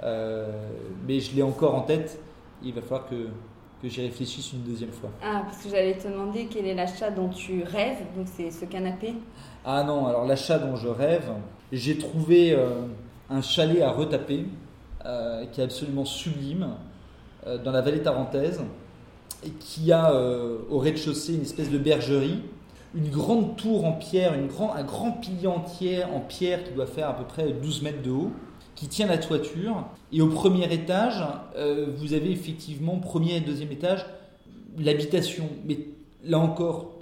mais 0.00 1.20
je 1.20 1.34
l'ai 1.34 1.42
encore 1.42 1.74
en 1.74 1.82
tête. 1.82 2.20
Il 2.62 2.72
va 2.72 2.82
falloir 2.82 3.08
que, 3.08 3.26
que 3.82 3.88
j'y 3.88 4.02
réfléchisse 4.02 4.52
une 4.52 4.62
deuxième 4.62 4.90
fois. 4.90 5.10
Ah, 5.22 5.42
parce 5.44 5.62
que 5.62 5.68
j'allais 5.70 5.94
te 5.94 6.08
demander 6.08 6.48
quel 6.50 6.66
est 6.66 6.74
l'achat 6.74 7.10
dont 7.10 7.28
tu 7.28 7.62
rêves, 7.62 7.98
donc 8.16 8.26
c'est 8.34 8.50
ce 8.50 8.64
canapé 8.64 9.14
Ah 9.64 9.84
non, 9.84 10.06
alors 10.06 10.24
l'achat 10.24 10.58
dont 10.58 10.76
je 10.76 10.88
rêve, 10.88 11.30
j'ai 11.72 11.98
trouvé 11.98 12.56
un 13.28 13.42
chalet 13.42 13.82
à 13.82 13.90
retaper 13.90 14.46
qui 15.52 15.60
est 15.60 15.64
absolument 15.64 16.04
sublime 16.04 16.68
dans 17.44 17.70
la 17.70 17.82
vallée 17.82 18.02
tarentaise 18.02 18.62
et 19.44 19.50
qui 19.50 19.92
a 19.92 20.14
au 20.70 20.78
rez-de-chaussée 20.78 21.34
une 21.34 21.42
espèce 21.42 21.70
de 21.70 21.78
bergerie 21.78 22.40
une 22.96 23.10
grande 23.10 23.56
tour 23.56 23.84
en 23.84 23.92
pierre, 23.92 24.34
une 24.34 24.46
grand, 24.46 24.74
un 24.74 24.82
grand 24.82 25.12
pilier 25.12 25.46
entier 25.46 26.04
en 26.04 26.20
pierre 26.20 26.64
qui 26.64 26.72
doit 26.72 26.86
faire 26.86 27.10
à 27.10 27.14
peu 27.14 27.24
près 27.24 27.52
12 27.52 27.82
mètres 27.82 28.02
de 28.02 28.10
haut, 28.10 28.32
qui 28.76 28.86
tient 28.86 29.08
la 29.08 29.18
toiture. 29.18 29.88
Et 30.12 30.20
au 30.22 30.28
premier 30.28 30.72
étage, 30.72 31.24
euh, 31.56 31.86
vous 31.96 32.12
avez 32.12 32.30
effectivement, 32.30 32.98
premier 32.98 33.38
et 33.38 33.40
deuxième 33.40 33.72
étage, 33.72 34.06
l'habitation. 34.78 35.48
Mais 35.64 35.78
là 36.24 36.38
encore, 36.38 36.92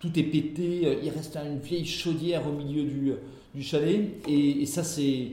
tout 0.00 0.18
est 0.18 0.24
pété, 0.24 0.98
il 1.02 1.08
reste 1.08 1.36
une 1.36 1.60
vieille 1.60 1.86
chaudière 1.86 2.46
au 2.46 2.52
milieu 2.52 2.82
du, 2.82 3.12
du 3.54 3.62
chalet. 3.62 4.10
Et, 4.28 4.66
ça, 4.66 4.82
c'est 4.82 5.28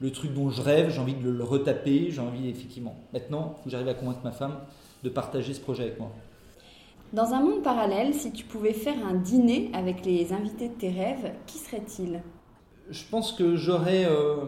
le 0.00 0.10
truc 0.10 0.32
dont 0.32 0.48
je 0.48 0.62
rêve, 0.62 0.90
j'ai 0.90 1.00
envie 1.00 1.14
de 1.14 1.28
le, 1.28 1.44
retaper, 1.44 2.10
j'ai 2.10 2.20
envie 2.20 2.48
effectivement. 2.48 2.94
Maintenant, 3.12 3.56
il 3.56 3.58
faut 3.58 3.64
que 3.64 3.70
j'arrive 3.70 3.88
à 3.88 3.94
convaincre 3.94 4.20
ma 4.24 4.32
femme 4.32 4.60
de 5.02 5.10
partager 5.10 5.52
ce 5.52 5.60
projet 5.60 5.82
avec 5.82 5.98
moi. 5.98 6.10
Dans 7.12 7.32
un 7.32 7.40
monde 7.40 7.62
parallèle, 7.62 8.14
si 8.14 8.32
tu 8.32 8.44
pouvais 8.44 8.72
faire 8.72 8.96
un 9.06 9.14
dîner 9.14 9.70
avec 9.72 10.04
les 10.04 10.32
invités 10.32 10.68
de 10.68 10.74
tes 10.74 10.90
rêves, 10.90 11.32
qui 11.46 11.58
serait-il? 11.58 12.22
Je 12.90 13.02
pense 13.10 13.32
que 13.32 13.56
j'aurais 13.56 14.04
euh, 14.04 14.44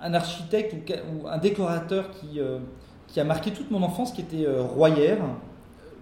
un 0.00 0.14
architecte 0.14 0.74
ou, 1.12 1.26
un 1.26 1.38
décorateur 1.38 2.10
qui, 2.10 2.40
euh, 2.40 2.58
qui 3.06 3.20
a 3.20 3.24
marqué 3.24 3.52
toute 3.52 3.70
mon 3.70 3.82
enfance, 3.82 4.12
qui 4.12 4.22
était 4.22 4.46
euh, 4.46 4.62
Royer. 4.62 5.16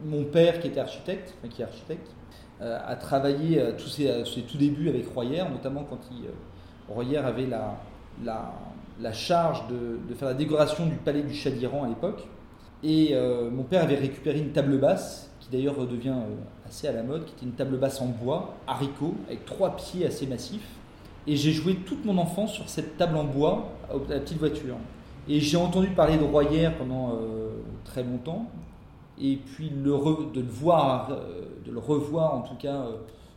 Mon 0.04 0.24
père, 0.24 0.60
qui 0.60 0.66
était 0.66 0.80
architecte, 0.80 1.34
qui 1.48 1.62
est 1.62 1.64
architecte, 1.64 2.10
a 2.60 2.96
travaillé 2.96 3.62
tous 3.78 3.88
ses, 3.88 4.24
tout 4.46 4.58
débuts 4.58 4.88
avec 4.88 5.06
Royer, 5.08 5.44
notamment 5.50 5.84
quand 5.84 6.00
il, 6.10 6.28
Royer 6.92 7.18
avait 7.18 7.46
la, 7.46 7.80
la, 8.22 8.52
la 9.00 9.12
charge 9.12 9.66
de, 9.68 9.98
de, 10.08 10.14
faire 10.14 10.28
la 10.28 10.34
décoration 10.34 10.86
du 10.86 10.96
palais 10.96 11.22
du 11.22 11.32
Shah 11.32 11.50
d'Iran 11.50 11.84
à 11.84 11.88
l'époque. 11.88 12.26
Et 12.82 13.10
euh, 13.12 13.50
mon 13.50 13.62
père 13.62 13.82
avait 13.82 13.96
récupéré 13.96 14.38
une 14.38 14.52
table 14.52 14.78
basse, 14.78 15.30
qui 15.40 15.48
d'ailleurs 15.50 15.76
redevient 15.76 16.10
euh, 16.10 16.68
assez 16.68 16.86
à 16.86 16.92
la 16.92 17.02
mode, 17.02 17.24
qui 17.24 17.32
était 17.32 17.46
une 17.46 17.52
table 17.52 17.78
basse 17.78 18.00
en 18.00 18.06
bois, 18.06 18.54
haricot, 18.66 19.14
avec 19.26 19.46
trois 19.46 19.74
pieds 19.74 20.06
assez 20.06 20.26
massifs. 20.26 20.68
Et 21.26 21.36
j'ai 21.36 21.52
joué 21.52 21.76
toute 21.76 22.04
mon 22.04 22.18
enfance 22.18 22.52
sur 22.52 22.68
cette 22.68 22.96
table 22.96 23.16
en 23.16 23.24
bois, 23.24 23.72
à 23.90 23.94
la 24.12 24.20
petite 24.20 24.38
voiture. 24.38 24.76
Et 25.28 25.40
j'ai 25.40 25.56
entendu 25.56 25.88
parler 25.88 26.18
de 26.18 26.24
Royer 26.24 26.70
pendant 26.78 27.12
euh, 27.12 27.50
très 27.84 28.02
longtemps. 28.02 28.46
Et 29.20 29.36
puis 29.36 29.70
de 29.70 29.84
le 29.84 30.46
voir, 30.48 31.08
de 31.64 31.70
le 31.70 31.78
revoir 31.78 32.34
en 32.34 32.40
tout 32.40 32.56
cas 32.56 32.86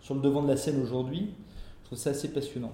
sur 0.02 0.16
le 0.16 0.22
devant 0.22 0.42
de 0.42 0.48
la 0.48 0.58
scène 0.58 0.82
aujourd'hui, 0.82 1.30
je 1.82 1.86
trouve 1.86 2.00
ça 2.00 2.10
assez 2.10 2.34
passionnant. 2.34 2.72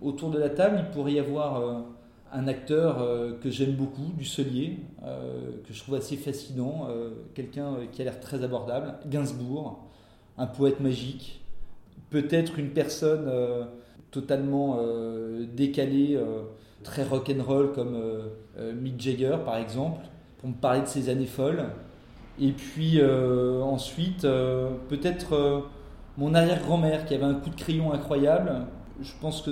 autour 0.00 0.30
de 0.30 0.38
la 0.38 0.48
table, 0.48 0.84
il 0.86 0.90
pourrait 0.94 1.14
y 1.14 1.18
avoir 1.18 1.84
un 2.32 2.48
acteur 2.48 3.00
euh, 3.00 3.32
que 3.40 3.50
j'aime 3.50 3.72
beaucoup, 3.72 4.12
du 4.16 4.26
euh, 4.38 5.50
que 5.66 5.72
je 5.72 5.80
trouve 5.80 5.94
assez 5.94 6.16
fascinant, 6.16 6.86
euh, 6.88 7.10
quelqu'un 7.34 7.76
qui 7.92 8.02
a 8.02 8.04
l'air 8.04 8.20
très 8.20 8.42
abordable, 8.42 8.94
Gainsbourg, 9.06 9.84
un 10.36 10.46
poète 10.46 10.80
magique, 10.80 11.40
peut-être 12.10 12.58
une 12.58 12.70
personne 12.70 13.30
totalement 14.10 14.78
décalée, 15.54 16.18
très 16.82 17.04
rock'n'roll 17.04 17.72
comme 17.72 17.96
Mick 18.80 19.00
Jagger 19.00 19.36
par 19.44 19.56
exemple, 19.56 20.00
pour 20.38 20.48
me 20.48 20.54
parler 20.54 20.80
de 20.80 20.86
ses 20.86 21.08
années 21.08 21.26
folles. 21.26 21.66
Et 22.40 22.52
puis 22.52 23.00
ensuite, 23.02 24.22
peut-être 24.22 25.64
mon 26.16 26.34
arrière-grand-mère 26.34 27.04
qui 27.04 27.14
avait 27.14 27.24
un 27.24 27.34
coup 27.34 27.50
de 27.50 27.56
crayon 27.56 27.92
incroyable. 27.92 28.66
Je 29.02 29.12
pense 29.20 29.42
que 29.42 29.50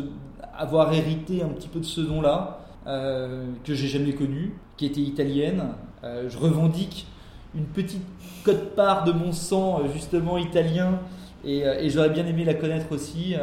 avoir 0.57 0.93
hérité 0.93 1.43
un 1.43 1.49
petit 1.49 1.69
peu 1.69 1.81
de 1.81 1.85
ce 1.85 2.01
don-là, 2.01 2.61
euh, 2.87 3.47
que 3.65 3.75
j'ai 3.75 3.89
jamais 3.89 4.13
connue, 4.13 4.55
qui 4.77 4.87
était 4.87 5.01
italienne. 5.01 5.63
Euh, 6.03 6.29
je 6.29 6.39
revendique 6.39 7.07
une 7.55 7.65
petite 7.65 8.03
cote-part 8.45 9.05
de 9.05 9.13
mon 9.13 9.33
sang 9.33 9.81
euh, 9.81 9.89
justement 9.93 10.37
italien 10.37 11.01
et, 11.47 11.91
j'aurais 11.91 12.11
bien 12.11 12.27
aimé 12.27 12.45
la 12.45 12.55
connaître 12.55 12.93
aussi. 12.93 13.35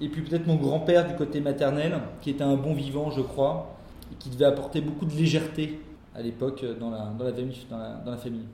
et 0.00 0.08
puis 0.08 0.22
peut-être 0.22 0.46
mon 0.46 0.56
grand-père 0.56 1.06
du 1.06 1.14
côté 1.14 1.40
maternel, 1.40 1.98
qui 2.20 2.30
était 2.30 2.44
un 2.44 2.56
bon 2.56 2.74
vivant, 2.74 3.10
je 3.10 3.20
crois, 3.20 3.76
et 4.12 4.14
qui 4.16 4.30
devait 4.30 4.46
apporter 4.46 4.80
beaucoup 4.80 5.04
de 5.04 5.14
légèreté 5.14 5.80
à 6.14 6.22
l'époque 6.22 6.64
dans 6.78 6.90
la, 6.90 7.12
dans, 7.18 7.24
la 7.24 7.32
famille, 7.32 7.66
dans, 7.70 8.10
la, 8.10 8.16
famille. 8.16 8.46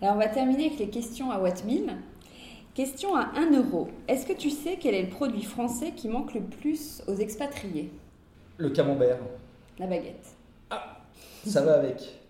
Alors 0.00 0.16
on 0.16 0.18
va 0.18 0.28
terminer 0.28 0.66
avec 0.66 0.78
les 0.78 0.88
questions 0.88 1.30
à 1.30 1.38
Wattmill. 1.38 1.96
Question 2.74 3.16
à 3.16 3.30
1 3.36 3.56
euro. 3.56 3.88
Est-ce 4.06 4.26
que 4.26 4.34
tu 4.34 4.50
sais 4.50 4.76
quel 4.78 4.94
est 4.94 5.02
le 5.02 5.08
produit 5.08 5.42
français 5.42 5.92
qui 5.96 6.08
manque 6.08 6.34
le 6.34 6.42
plus 6.42 7.02
aux 7.06 7.14
expatriés? 7.14 7.90
Le 8.58 8.68
camembert. 8.70 9.18
La 9.78 9.86
baguette. 9.86 10.36
Ah, 10.70 10.98
ça 11.46 11.62
va 11.62 11.74
avec. 11.74 12.20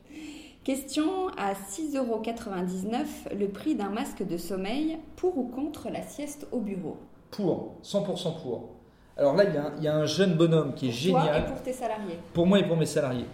Question 0.67 1.29
à 1.39 1.53
6,99€ 1.53 3.39
le 3.39 3.47
prix 3.47 3.77
d'un 3.77 3.89
masque 3.89 4.27
de 4.27 4.37
sommeil 4.37 4.97
pour 5.15 5.39
ou 5.39 5.45
contre 5.45 5.91
la 5.93 6.03
sieste 6.03 6.49
au 6.51 6.59
bureau? 6.59 6.97
Pour, 7.31 7.77
100% 7.85 8.43
pour. 8.43 8.71
Alors 9.17 9.37
là, 9.37 9.45
il 9.79 9.85
y, 9.85 9.87
a 9.87 9.95
un 9.95 10.07
jeune 10.07 10.35
bonhomme 10.35 10.75
qui 10.75 10.89
est 10.89 10.91
génial. 10.91 11.23
Toi 11.23 11.39
et 11.39 11.45
pour 11.45 11.63
tes 11.63 11.73
salariés? 11.73 12.19
Pour 12.33 12.49
moi 12.49 12.59
et 12.59 12.65
pour 12.65 12.77
mes 12.77 12.85
salariés. 12.85 13.27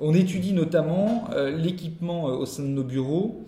On 0.00 0.12
étudie 0.14 0.52
notamment 0.52 1.26
euh, 1.32 1.56
l'équipement 1.56 2.28
euh, 2.28 2.38
au 2.38 2.44
sein 2.44 2.64
de 2.64 2.68
nos 2.70 2.82
bureaux 2.82 3.44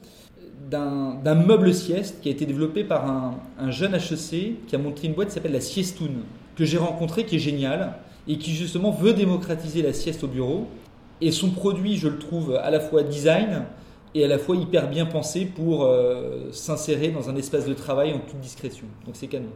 d'un 0.70 1.34
meuble 1.34 1.74
sieste 1.74 2.20
qui 2.20 2.28
a 2.28 2.32
été 2.32 2.46
développé 2.46 2.84
par 2.84 3.10
un, 3.10 3.40
un 3.58 3.72
jeune 3.72 3.96
HEC 3.96 4.66
qui 4.68 4.76
a 4.76 4.78
montré 4.78 5.08
une 5.08 5.14
boîte 5.14 5.28
qui 5.28 5.34
s'appelle 5.34 5.52
la 5.52 5.60
Siestoun, 5.60 6.22
que 6.54 6.64
j'ai 6.64 6.78
rencontré, 6.78 7.26
qui 7.26 7.36
est 7.36 7.40
génial 7.40 7.94
et 8.28 8.38
qui 8.38 8.52
justement 8.52 8.92
veut 8.92 9.14
démocratiser 9.14 9.82
la 9.82 9.92
sieste 9.92 10.22
au 10.22 10.28
bureau. 10.28 10.68
Et 11.20 11.30
son 11.30 11.50
produit, 11.50 11.96
je 11.96 12.08
le 12.08 12.18
trouve 12.18 12.54
à 12.54 12.70
la 12.70 12.80
fois 12.80 13.02
design 13.02 13.64
et 14.14 14.24
à 14.24 14.28
la 14.28 14.38
fois 14.38 14.56
hyper 14.56 14.88
bien 14.88 15.06
pensé 15.06 15.46
pour 15.46 15.84
euh, 15.84 16.50
s'insérer 16.52 17.08
dans 17.08 17.28
un 17.30 17.36
espace 17.36 17.66
de 17.66 17.74
travail 17.74 18.12
en 18.12 18.18
toute 18.18 18.40
discrétion. 18.40 18.86
Donc 19.04 19.16
c'est 19.16 19.26
canon. 19.26 19.50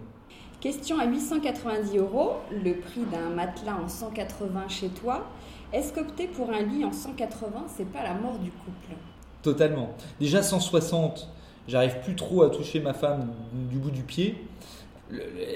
Question 0.60 0.98
à 0.98 1.06
890 1.06 1.96
euros, 1.96 2.32
le 2.50 2.74
prix 2.74 3.00
d'un 3.10 3.30
matelas 3.30 3.78
en 3.82 3.88
180 3.88 4.68
chez 4.68 4.88
toi. 4.88 5.26
Est-ce 5.72 5.92
qu'opter 5.92 6.26
pour 6.26 6.50
un 6.50 6.62
lit 6.62 6.84
en 6.84 6.92
180, 6.92 7.64
c'est 7.76 7.90
pas 7.90 8.02
la 8.02 8.14
mort 8.14 8.38
du 8.38 8.50
couple? 8.50 8.96
Totalement. 9.42 9.94
Déjà 10.18 10.42
160, 10.42 11.28
j'arrive 11.66 12.00
plus 12.04 12.14
trop 12.14 12.42
à 12.42 12.50
toucher 12.50 12.80
ma 12.80 12.92
femme 12.92 13.30
du 13.70 13.78
bout 13.78 13.90
du 13.90 14.02
pied 14.02 14.36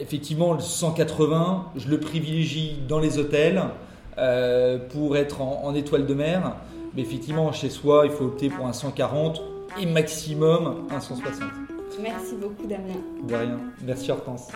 effectivement, 0.01 0.53
le 0.53 0.61
180, 0.61 1.73
je 1.77 1.89
le 1.89 2.01
privilégie 2.01 2.79
dans 2.89 2.99
les 2.99 3.19
hôtels 3.19 3.63
euh, 4.19 4.79
pour 4.79 5.17
être 5.17 5.41
en, 5.41 5.75
étoile 5.75 6.07
de 6.07 6.15
mer. 6.15 6.57
Mais 6.95 7.03
effectivement, 7.03 7.53
chez 7.53 7.71
soi, 7.71 8.03
il 8.05 8.13
faut 8.13 8.25
opter 8.25 8.49
pour 8.49 8.67
un 8.67 8.73
140 8.73 9.43
et 9.81 9.87
maximum 9.87 10.87
un 10.91 11.01
160. 11.01 11.43
Merci 12.03 12.37
beaucoup, 12.41 12.67
Damien. 12.67 13.01
De 13.27 13.35
rien. 13.35 13.61
Merci, 13.85 14.11
Hortense. 14.11 14.49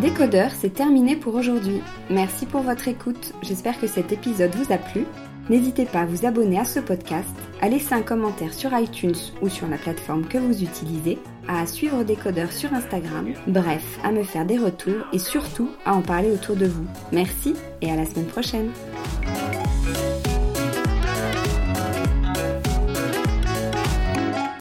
Décodeur, 0.00 0.50
c'est 0.58 0.72
terminé 0.72 1.14
pour 1.14 1.34
aujourd'hui. 1.34 1.82
Merci 2.08 2.46
pour 2.46 2.62
votre 2.62 2.88
écoute. 2.88 3.34
J'espère 3.42 3.78
que 3.78 3.86
cet 3.86 4.12
épisode 4.12 4.54
vous 4.54 4.72
a 4.72 4.78
plu. 4.78 5.04
N'hésitez 5.50 5.84
pas 5.84 6.02
à 6.02 6.06
vous 6.06 6.26
abonner 6.26 6.60
à 6.60 6.64
ce 6.64 6.78
podcast, 6.78 7.28
à 7.60 7.68
laisser 7.68 7.92
un 7.92 8.02
commentaire 8.02 8.54
sur 8.54 8.72
iTunes 8.72 9.16
ou 9.42 9.48
sur 9.48 9.66
la 9.66 9.78
plateforme 9.78 10.24
que 10.24 10.38
vous 10.38 10.62
utilisez, 10.62 11.18
à 11.48 11.66
suivre 11.66 12.04
Décodeur 12.04 12.52
sur 12.52 12.72
Instagram, 12.72 13.32
bref, 13.48 13.98
à 14.04 14.12
me 14.12 14.22
faire 14.22 14.46
des 14.46 14.58
retours 14.58 15.04
et 15.12 15.18
surtout 15.18 15.68
à 15.84 15.92
en 15.92 16.02
parler 16.02 16.30
autour 16.30 16.54
de 16.54 16.66
vous. 16.66 16.86
Merci 17.10 17.56
et 17.82 17.90
à 17.90 17.96
la 17.96 18.06
semaine 18.06 18.26
prochaine. 18.26 18.70